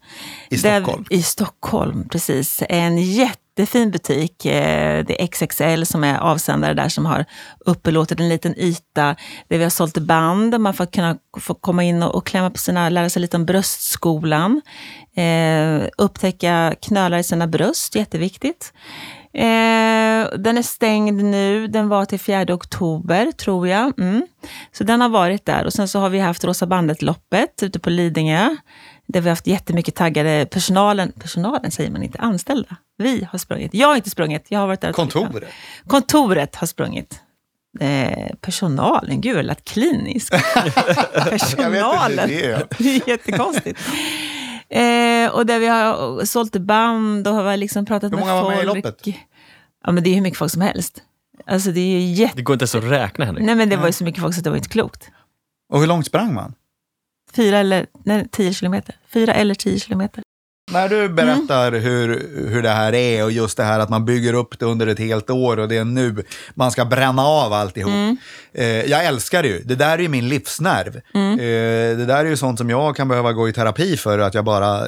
[0.51, 1.05] I Stockholm?
[1.09, 2.63] Där, I Stockholm, precis.
[2.69, 4.47] En jättefin butik.
[4.47, 7.25] Eh, det är XXL som är avsändare där som har
[7.61, 9.17] upplåtit en liten yta
[9.49, 10.61] där vi har sålt band.
[10.61, 13.47] Man får kunna få komma in och, och klämma på sina, lära sig lite om
[13.47, 14.63] bröstskolan.
[15.17, 18.73] Eh, upptäcka knölar i sina bröst, jätteviktigt.
[19.35, 21.67] Eh, den är stängd nu.
[21.67, 23.99] Den var till 4 oktober, tror jag.
[23.99, 24.27] Mm.
[24.73, 25.65] Så den har varit där.
[25.65, 28.57] Och sen så har vi haft Rosa bandet-loppet ute på Lidingö.
[29.07, 31.13] Där vi har haft jättemycket taggade personalen.
[31.13, 32.77] Personalen säger man inte, anställda.
[32.99, 33.75] Vi har sprungit.
[33.75, 34.47] Jag har inte sprungit.
[34.49, 34.93] Jag har varit där.
[34.93, 35.49] Kontoret.
[35.87, 37.21] Kontoret har sprungit.
[37.81, 40.33] Eh, personalen, gud jag lät klinisk.
[41.31, 42.29] personalen.
[42.29, 42.67] det är.
[42.79, 43.79] Det är jättekonstigt.
[44.73, 48.43] Eh, och där vi har sålt band och har liksom pratat Hur med många var
[48.43, 48.55] folk.
[48.55, 49.07] med i loppet?
[49.85, 51.03] Ja, men det är hur mycket folk som helst.
[51.47, 52.37] Alltså det är jätte...
[52.37, 53.45] Det går inte ens att räkna Henrik.
[53.45, 55.11] Nej, men det var ju så mycket folk så det var inte klokt.
[55.73, 56.55] Och hur långt sprang man?
[57.33, 58.95] Fyra eller nej, tio kilometer.
[59.13, 60.23] Fyra eller tio kilometer.
[60.73, 64.35] När du berättar hur, hur det här är och just det här att man bygger
[64.35, 67.93] upp det under ett helt år och det är nu man ska bränna av alltihop.
[68.55, 69.63] Eh, jag älskar det ju.
[69.65, 70.97] Det där är ju min livsnerv.
[71.41, 74.35] Eh, det där är ju sånt som jag kan behöva gå i terapi för att
[74.35, 74.79] jag bara...
[74.81, 74.87] Eh,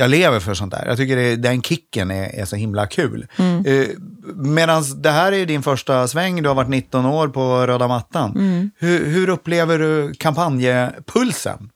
[0.00, 0.84] jag lever för sånt där.
[0.86, 3.26] Jag tycker det, den kicken är, är så himla kul.
[3.66, 3.86] Eh,
[4.34, 8.32] Medan det här är din första sväng, du har varit 19 år på röda mattan.
[8.78, 11.70] Hur, hur upplever du kampanjpulsen?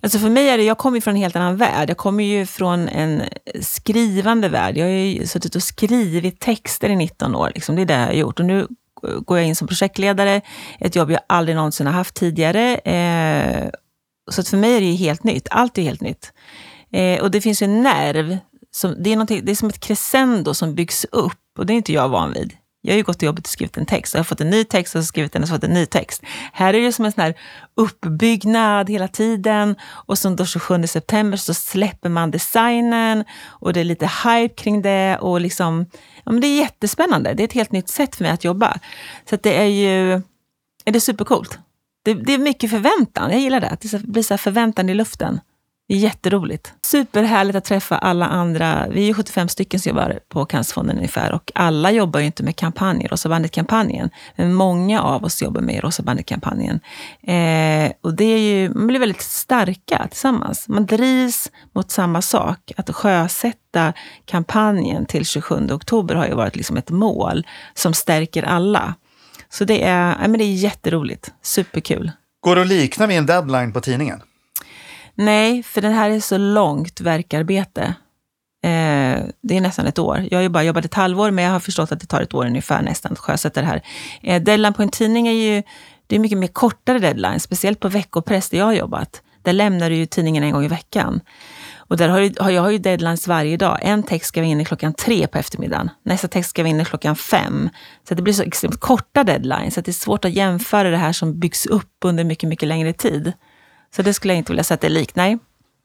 [0.00, 1.90] Alltså för mig är det, jag kommer från en helt annan värld.
[1.90, 3.22] Jag kommer ju från en
[3.60, 4.76] skrivande värld.
[4.76, 7.52] Jag har ju suttit och skrivit texter i 19 år.
[7.54, 7.76] Liksom.
[7.76, 8.40] Det är det jag har gjort.
[8.40, 8.66] Och nu
[9.24, 10.40] går jag in som projektledare,
[10.78, 12.76] ett jobb jag aldrig någonsin har haft tidigare.
[12.76, 13.70] Eh,
[14.30, 15.48] så att för mig är det ju helt nytt.
[15.50, 16.32] Allt är helt nytt.
[16.92, 18.38] Eh, och det finns ju en nerv.
[18.70, 21.58] Som, det, är det är som ett crescendo som byggs upp.
[21.58, 22.52] Och det är inte jag van vid.
[22.86, 24.14] Jag har ju gått till jobbet och skrivit en text.
[24.14, 25.74] och Jag har fått en ny text och så skrivit den och så fått en
[25.74, 26.22] ny text.
[26.52, 27.34] Här är det som en sån här
[27.76, 29.76] uppbyggnad hela tiden.
[29.82, 34.82] Och så då 27 september så släpper man designen och det är lite hype kring
[34.82, 35.18] det.
[35.20, 35.86] Och liksom,
[36.24, 37.34] ja, men det är jättespännande.
[37.34, 38.78] Det är ett helt nytt sätt för mig att jobba.
[39.28, 40.22] Så att det är ju
[40.84, 41.58] är det supercoolt.
[42.04, 43.30] Det, det är mycket förväntan.
[43.30, 43.68] Jag gillar det.
[43.68, 45.40] Att det blir så här förväntan i luften.
[45.88, 46.72] Det är jätteroligt.
[46.82, 48.86] Superhärligt att träffa alla andra.
[48.90, 52.42] Vi är ju 75 stycken som jobbar på Cancerfonden ungefär och alla jobbar ju inte
[52.42, 54.10] med kampanjen, Rosa bandet-kampanjen.
[54.36, 56.80] Men många av oss jobbar med Rosa bandet-kampanjen.
[57.22, 60.68] Eh, och det är ju, man blir väldigt starka tillsammans.
[60.68, 62.72] Man drivs mot samma sak.
[62.76, 63.92] Att sjösätta
[64.24, 68.94] kampanjen till 27 oktober har ju varit liksom ett mål som stärker alla.
[69.48, 71.32] Så det är, ja, men det är jätteroligt.
[71.42, 72.12] Superkul.
[72.40, 74.20] Går det att likna vid en deadline på tidningen?
[75.14, 77.82] Nej, för det här är så långt verkarbete.
[78.64, 80.28] Eh, det är nästan ett år.
[80.30, 82.34] Jag har ju bara jobbat ett halvår, men jag har förstått att det tar ett
[82.34, 83.82] år ungefär nästan att sjösätta det här.
[84.22, 85.62] Eh, deadline på en tidning är ju
[86.06, 89.22] det är mycket mer kortare deadline, speciellt på veckopress där jag har jobbat.
[89.42, 91.20] Där lämnar du ju tidningen en gång i veckan.
[91.76, 93.78] Och där har, ju- har jag har ju deadlines varje dag.
[93.82, 95.90] En text ska vara inne klockan tre på eftermiddagen.
[96.04, 97.70] Nästa text ska vara inne klockan fem.
[98.08, 99.74] Så det blir så extremt korta deadlines.
[99.74, 102.68] Så att det är svårt att jämföra det här som byggs upp under mycket, mycket
[102.68, 103.32] längre tid.
[103.96, 105.38] Så det skulle jag inte vilja säga att det liknar.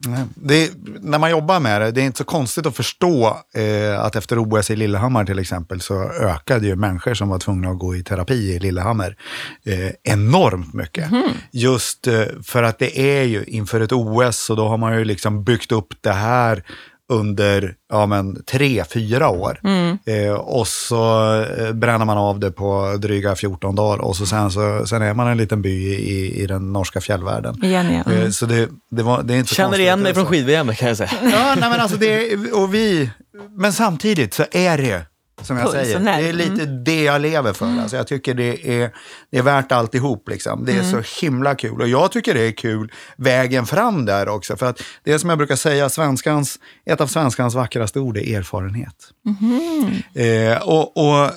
[0.07, 0.23] Nej.
[0.35, 0.69] Det, är-
[1.01, 4.39] när man jobbar med det, det är inte så konstigt att förstå eh, att efter
[4.43, 8.03] OS i Lillehammar till exempel så ökade ju människor som var tvungna att gå i
[8.03, 9.15] terapi i Lillehammer
[9.65, 11.09] eh, enormt mycket.
[11.51, 15.05] Just eh, för att det är ju inför ett OS och då har man ju
[15.05, 16.63] liksom byggt upp det här
[17.09, 19.59] under ja, men, tre, fyra år.
[20.05, 24.51] Eh, och så eh, bränner man av det på dryga 14 dagar och så sen,
[24.51, 27.63] så, sen är man en liten by i, i den norska fjällvärlden.
[27.63, 28.11] Igen, ja.
[28.13, 28.31] Eh, Mm.
[28.31, 30.29] Så det, det, var, det är inte Känner igen mig från så.
[30.31, 31.09] skid-VM kan jag säga.
[31.21, 33.09] Ja, nej, men alltså det, och vi,
[33.57, 35.05] men samtidigt så är det,
[35.43, 37.65] som jag säger, det är lite det jag lever för.
[37.65, 38.91] Alltså jag tycker det är,
[39.31, 40.29] det är värt alltihop.
[40.29, 40.65] Liksom.
[40.65, 41.81] Det är så himla kul.
[41.81, 44.55] Och jag tycker det är kul vägen fram där också.
[44.55, 48.37] För att det är som jag brukar säga, svenskans, ett av svenskans vackraste ord är
[48.37, 48.95] erfarenhet.
[50.13, 51.31] Eh, och, och,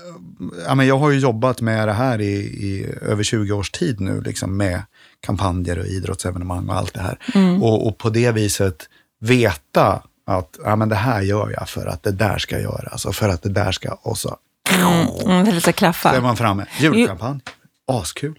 [0.67, 4.01] ja, men jag har ju jobbat med det här i, i över 20 års tid
[4.01, 4.83] nu, liksom med
[5.27, 7.19] kampanjer och idrottsevenemang och allt det här.
[7.63, 8.89] Och, och på det viset
[9.21, 13.15] veta att ja, men det här gör jag för att det där ska göras och
[13.15, 13.99] för att det där ska...
[14.03, 14.37] Och så,
[14.71, 16.21] Mm, det är lite så är klaffa.
[16.21, 16.67] man framme.
[16.79, 17.41] Julkampanj.
[17.87, 18.39] Askul.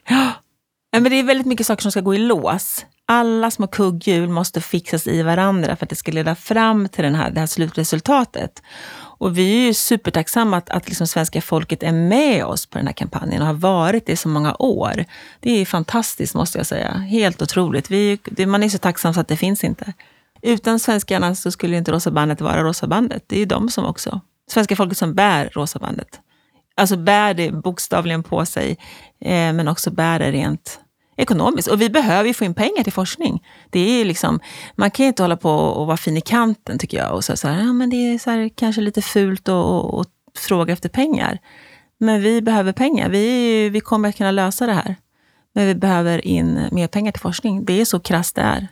[0.92, 2.86] Ja, men det är väldigt mycket saker som ska gå i lås.
[3.06, 7.16] Alla små kugghjul måste fixas i varandra för att det ska leda fram till den
[7.16, 8.62] här, det här slutresultatet.
[8.96, 12.88] Och vi är ju supertacksamma att, att liksom svenska folket är med oss på den
[12.88, 15.06] här kampanjen och har varit det i så många år.
[15.40, 16.92] Det är fantastiskt måste jag säga.
[16.92, 17.92] Helt otroligt.
[17.92, 19.94] Vi, man är så tacksam så att det finns inte.
[20.44, 23.24] Utan svenskarna så skulle ju inte Rosa bandet vara Rosa bandet.
[23.28, 24.22] Det är ju de som också,
[24.52, 26.20] svenska folket som bär Rosa bandet.
[26.76, 28.78] Alltså bär det bokstavligen på sig,
[29.22, 30.80] eh, men också bär det rent
[31.18, 31.68] ekonomiskt.
[31.68, 33.44] Och vi behöver ju få in pengar till forskning.
[33.70, 34.40] Det är ju liksom,
[34.76, 37.14] man kan ju inte hålla på och vara fin i kanten tycker jag.
[37.14, 40.00] Och så, så här, ja, men det är så här, kanske lite fult att och,
[40.00, 40.06] och
[40.38, 41.40] fråga efter pengar.
[41.98, 43.10] Men vi behöver pengar.
[43.10, 44.96] Vi, vi kommer att kunna lösa det här.
[45.54, 47.66] Men vi behöver in mer pengar till forskning.
[47.66, 48.68] Det är så krasst det är.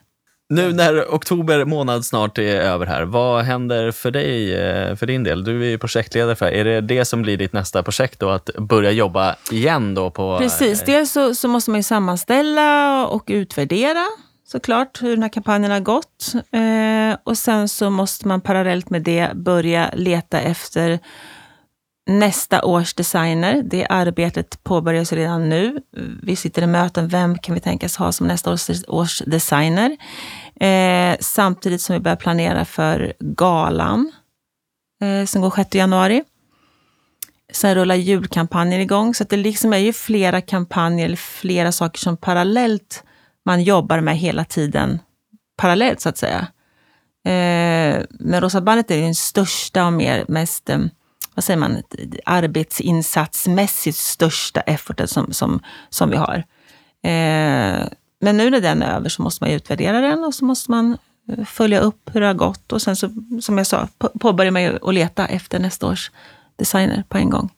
[0.52, 5.24] Nu när oktober månad snart är över här, vad händer för dig, eh, för din
[5.24, 5.44] del?
[5.44, 8.50] Du är ju projektledare för Är det det som blir ditt nästa projekt då, att
[8.58, 10.34] börja jobba igen då på...
[10.34, 14.06] Eh, Precis, dels så, så måste man ju sammanställa och utvärdera
[14.48, 16.34] såklart hur den här kampanjen har gått.
[16.52, 21.00] Eh, och sen så måste man parallellt med det börja leta efter
[22.08, 23.62] nästa års designer.
[23.66, 25.82] Det arbetet påbörjas redan nu.
[26.24, 29.98] Vi sitter i möten, vem kan vi tänkas ha som nästa års, års designer?
[30.60, 34.12] Eh, samtidigt som vi börjar planera för galan
[35.02, 36.24] eh, som går 6 januari.
[37.54, 42.18] Sen rullar julkampanjen igång, så att det liksom är ju flera kampanjer, flera saker som
[42.18, 43.04] parallellt
[43.46, 45.00] man jobbar med hela tiden,
[45.58, 46.48] parallellt så att säga.
[47.26, 50.80] Eh, men Rosa bandet är den största och mer, mest eh,
[51.42, 51.84] vad säger man,
[52.26, 56.44] arbetsinsatsmässigt största efforten som, som, som vi har.
[57.04, 57.88] Eh,
[58.20, 60.98] men nu när den är över så måste man utvärdera den och så måste man
[61.32, 63.10] eh, följa upp hur det har gått och sen så,
[63.42, 63.88] som jag sa,
[64.20, 66.12] påbörjar man ju att leta efter nästa års
[66.56, 67.50] designer på en gång.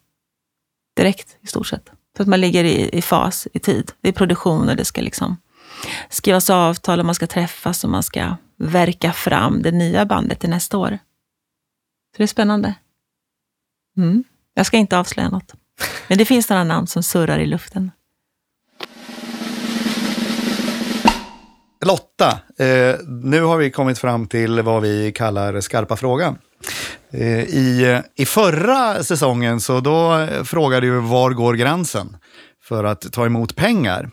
[0.95, 1.89] Direkt i stort sett.
[2.17, 3.91] Så att man ligger i, i fas, i tid.
[4.01, 5.37] Det är produktion och det ska liksom
[6.09, 10.49] skrivas avtal och man ska träffas och man ska verka fram det nya bandet till
[10.49, 10.99] nästa år.
[12.11, 12.73] Så det är spännande.
[13.97, 14.23] Mm.
[14.53, 15.53] Jag ska inte avslöja något.
[16.07, 17.91] Men det finns några namn som surrar i luften.
[21.85, 26.37] Lotta, eh, nu har vi kommit fram till vad vi kallar skarpa frågan.
[27.11, 32.17] Eh, i, I förra säsongen så då frågade du var går gränsen
[32.63, 34.09] för att ta emot pengar.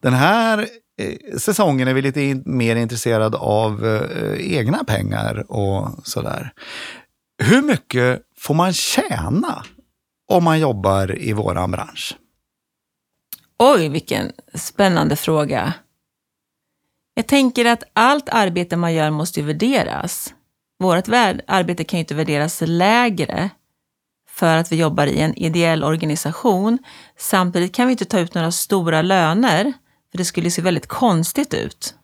[0.00, 0.58] Den här
[0.98, 6.52] eh, säsongen är vi lite in, mer intresserade av eh, egna pengar och sådär.
[7.42, 9.64] Hur mycket får man tjäna
[10.28, 12.16] om man jobbar i våran bransch?
[13.58, 15.74] Oj, vilken spännande fråga.
[17.14, 20.34] Jag tänker att allt arbete man gör måste värderas.
[20.78, 21.08] Vårt
[21.46, 23.50] arbete kan ju inte värderas lägre
[24.28, 26.78] för att vi jobbar i en ideell organisation.
[27.18, 29.72] Samtidigt kan vi inte ta ut några stora löner,
[30.10, 31.94] för det skulle se väldigt konstigt ut.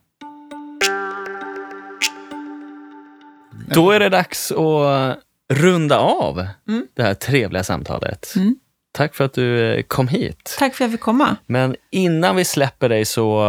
[3.66, 6.86] Då är det dags att runda av mm.
[6.94, 8.32] det här trevliga samtalet.
[8.36, 8.56] Mm.
[8.92, 10.56] Tack för att du eh, kom hit.
[10.58, 11.36] Tack för att jag fick komma.
[11.46, 13.42] Men innan vi släpper dig så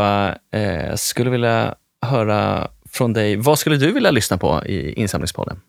[0.52, 1.76] eh, skulle jag vilja
[2.06, 5.62] höra från dig, vad skulle du vilja lyssna på i insamlingspodden?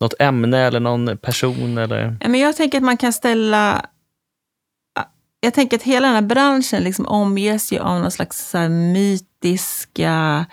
[0.00, 1.78] Något ämne eller någon person?
[1.78, 2.16] Eller?
[2.20, 3.86] men jag tänker att man kan ställa...
[5.40, 8.54] Jag tänker att hela den här branschen liksom omges ju av någon slags
[8.92, 10.46] mytiska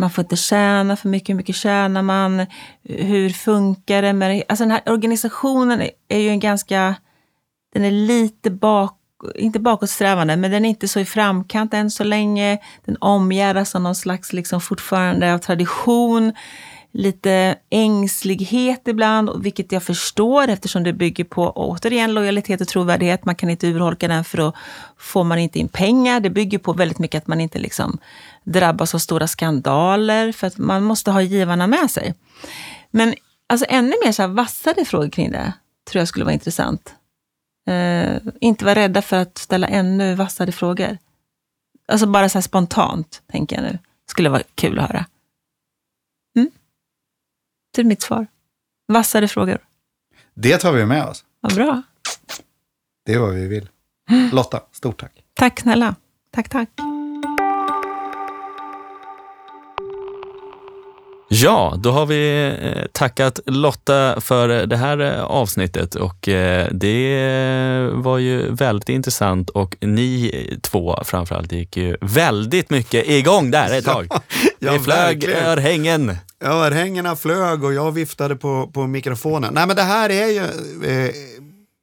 [0.00, 2.46] man får inte tjäna för mycket, hur mycket tjänar man?
[2.84, 4.44] Hur funkar det med det?
[4.48, 6.94] Alltså den här organisationen är ju en ganska,
[7.74, 8.96] den är lite bak,
[9.34, 12.58] inte bakåtsträvande, men den är inte så i framkant än så länge.
[12.84, 16.32] Den omgärdas av någon slags, liksom fortfarande av tradition
[16.92, 23.24] lite ängslighet ibland, vilket jag förstår eftersom det bygger på återigen lojalitet och trovärdighet.
[23.24, 24.52] Man kan inte urholka den för då
[24.96, 26.20] får man inte in pengar.
[26.20, 27.98] Det bygger på väldigt mycket att man inte liksom
[28.44, 32.14] drabbas av stora skandaler för att man måste ha givarna med sig.
[32.90, 33.14] Men
[33.46, 35.52] alltså ännu mer så här vassare frågor kring det
[35.90, 36.94] tror jag skulle vara intressant.
[37.70, 40.98] Uh, inte vara rädda för att ställa ännu vassare frågor.
[41.88, 43.78] Alltså bara så här spontant, tänker jag nu.
[44.06, 45.06] Skulle vara kul att höra.
[47.74, 48.26] Det är mitt svar.
[48.88, 49.58] Vassare frågor.
[50.34, 51.24] Det tar vi med oss.
[51.40, 51.82] Vad bra.
[53.04, 53.68] Det är vad vi vill.
[54.32, 55.24] Lotta, stort tack.
[55.34, 55.94] Tack snälla.
[56.30, 56.89] Tack, tack.
[61.32, 67.90] Ja, då har vi eh, tackat Lotta för det här eh, avsnittet och eh, det
[67.92, 73.84] var ju väldigt intressant och ni två framförallt gick ju väldigt mycket igång där ett
[73.84, 74.08] tag.
[74.58, 76.16] Ja, det flög örhängen.
[76.44, 79.54] Ja, örhängena flög och jag viftade på, på mikrofonen.
[79.54, 80.44] Nej, men det här är ju...
[80.90, 81.10] Eh,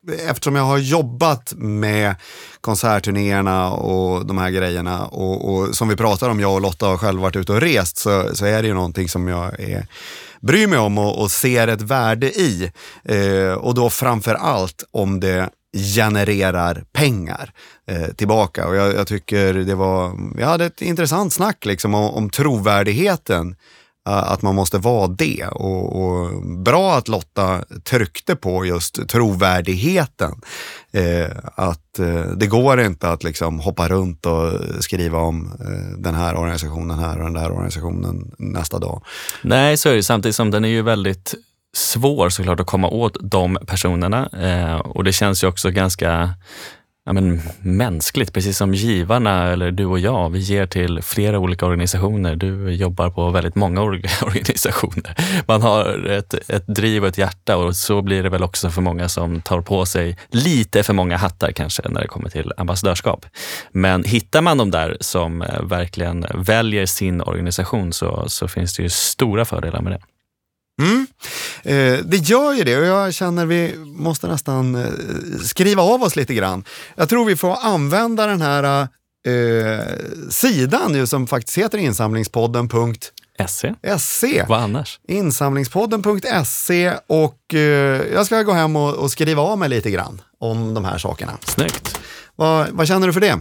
[0.07, 2.15] eftersom jag har jobbat med
[2.61, 6.97] konsertturnéerna och de här grejerna och, och, som vi pratar om, jag och Lotta har
[6.97, 9.87] själv varit ute och rest, så, så är det ju någonting som jag är,
[10.39, 12.71] bryr mig om och, och ser ett värde i.
[13.03, 15.49] Eh, och då framför allt om det
[15.95, 17.51] genererar pengar
[17.87, 18.67] eh, tillbaka.
[18.67, 23.55] Och jag, jag, tycker det var, vi hade ett intressant snack liksom om, om trovärdigheten
[24.07, 25.47] Eh, att man måste vara det.
[25.51, 30.41] Och, och, bra att Lotta tryckte på just trovärdigheten.
[30.91, 36.15] Eh, att eh, det går inte att liksom hoppa runt och skriva om eh, den
[36.15, 39.03] här organisationen här och den där organisationen nästa dag.
[39.41, 41.35] Nej, så är det samtidigt som den är ju väldigt
[41.75, 44.29] svår såklart att komma åt de personerna.
[44.41, 46.33] Eh, och det känns ju också ganska
[47.07, 50.29] ja, men, mänskligt, precis som givarna eller du och jag.
[50.29, 52.35] Vi ger till flera olika organisationer.
[52.35, 53.81] Du jobbar på väldigt många
[54.21, 55.15] organisationer.
[55.47, 58.81] Man har ett, ett driv och ett hjärta och så blir det väl också för
[58.81, 63.25] många som tar på sig lite för många hattar kanske när det kommer till ambassadörskap.
[63.71, 68.83] Men hittar man de där som eh, verkligen väljer sin organisation så, så finns det
[68.83, 69.99] ju stora fördelar med det.
[70.81, 71.07] Mm.
[71.63, 74.91] Eh, det gör ju det och jag känner vi måste nästan eh,
[75.43, 76.63] skriva av oss lite grann.
[76.95, 78.87] Jag tror vi får använda den här
[79.27, 79.79] eh,
[80.29, 83.73] sidan ju som faktiskt heter insamlingspodden.se.
[83.99, 84.99] SE, vad annars?
[85.07, 87.59] Insamlingspodden.se och eh,
[88.13, 91.37] jag ska gå hem och, och skriva av mig lite grann om de här sakerna.
[91.45, 91.99] Snyggt.
[92.35, 93.39] Vad, vad känner du för det?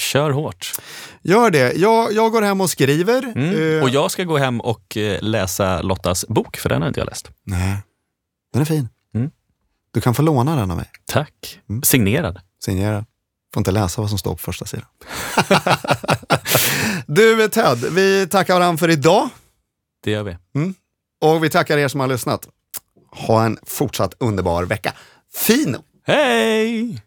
[0.00, 0.72] Kör hårt.
[1.22, 1.72] Gör det.
[1.72, 3.22] Jag, jag går hem och skriver.
[3.22, 3.76] Mm.
[3.76, 7.00] Eh, Och jag ska gå hem och eh, läsa Lottas bok, för den har inte
[7.00, 7.30] jag läst.
[7.44, 7.76] Nej,
[8.52, 8.88] den är fin.
[9.14, 9.30] Mm.
[9.92, 10.90] Du kan få låna den av mig.
[11.06, 11.60] Tack.
[11.68, 11.82] Mm.
[11.82, 12.40] Signerad.
[12.64, 13.04] Signerad.
[13.54, 14.86] Får inte läsa vad som står på första sidan.
[17.06, 19.28] du Ted, vi tackar varandra för idag
[20.04, 20.36] Det gör vi.
[21.20, 22.48] och vi tackar er som har lyssnat.
[23.10, 24.92] Ha en fortsatt underbar vecka.
[25.34, 25.78] Fino!
[26.06, 27.00] Hej!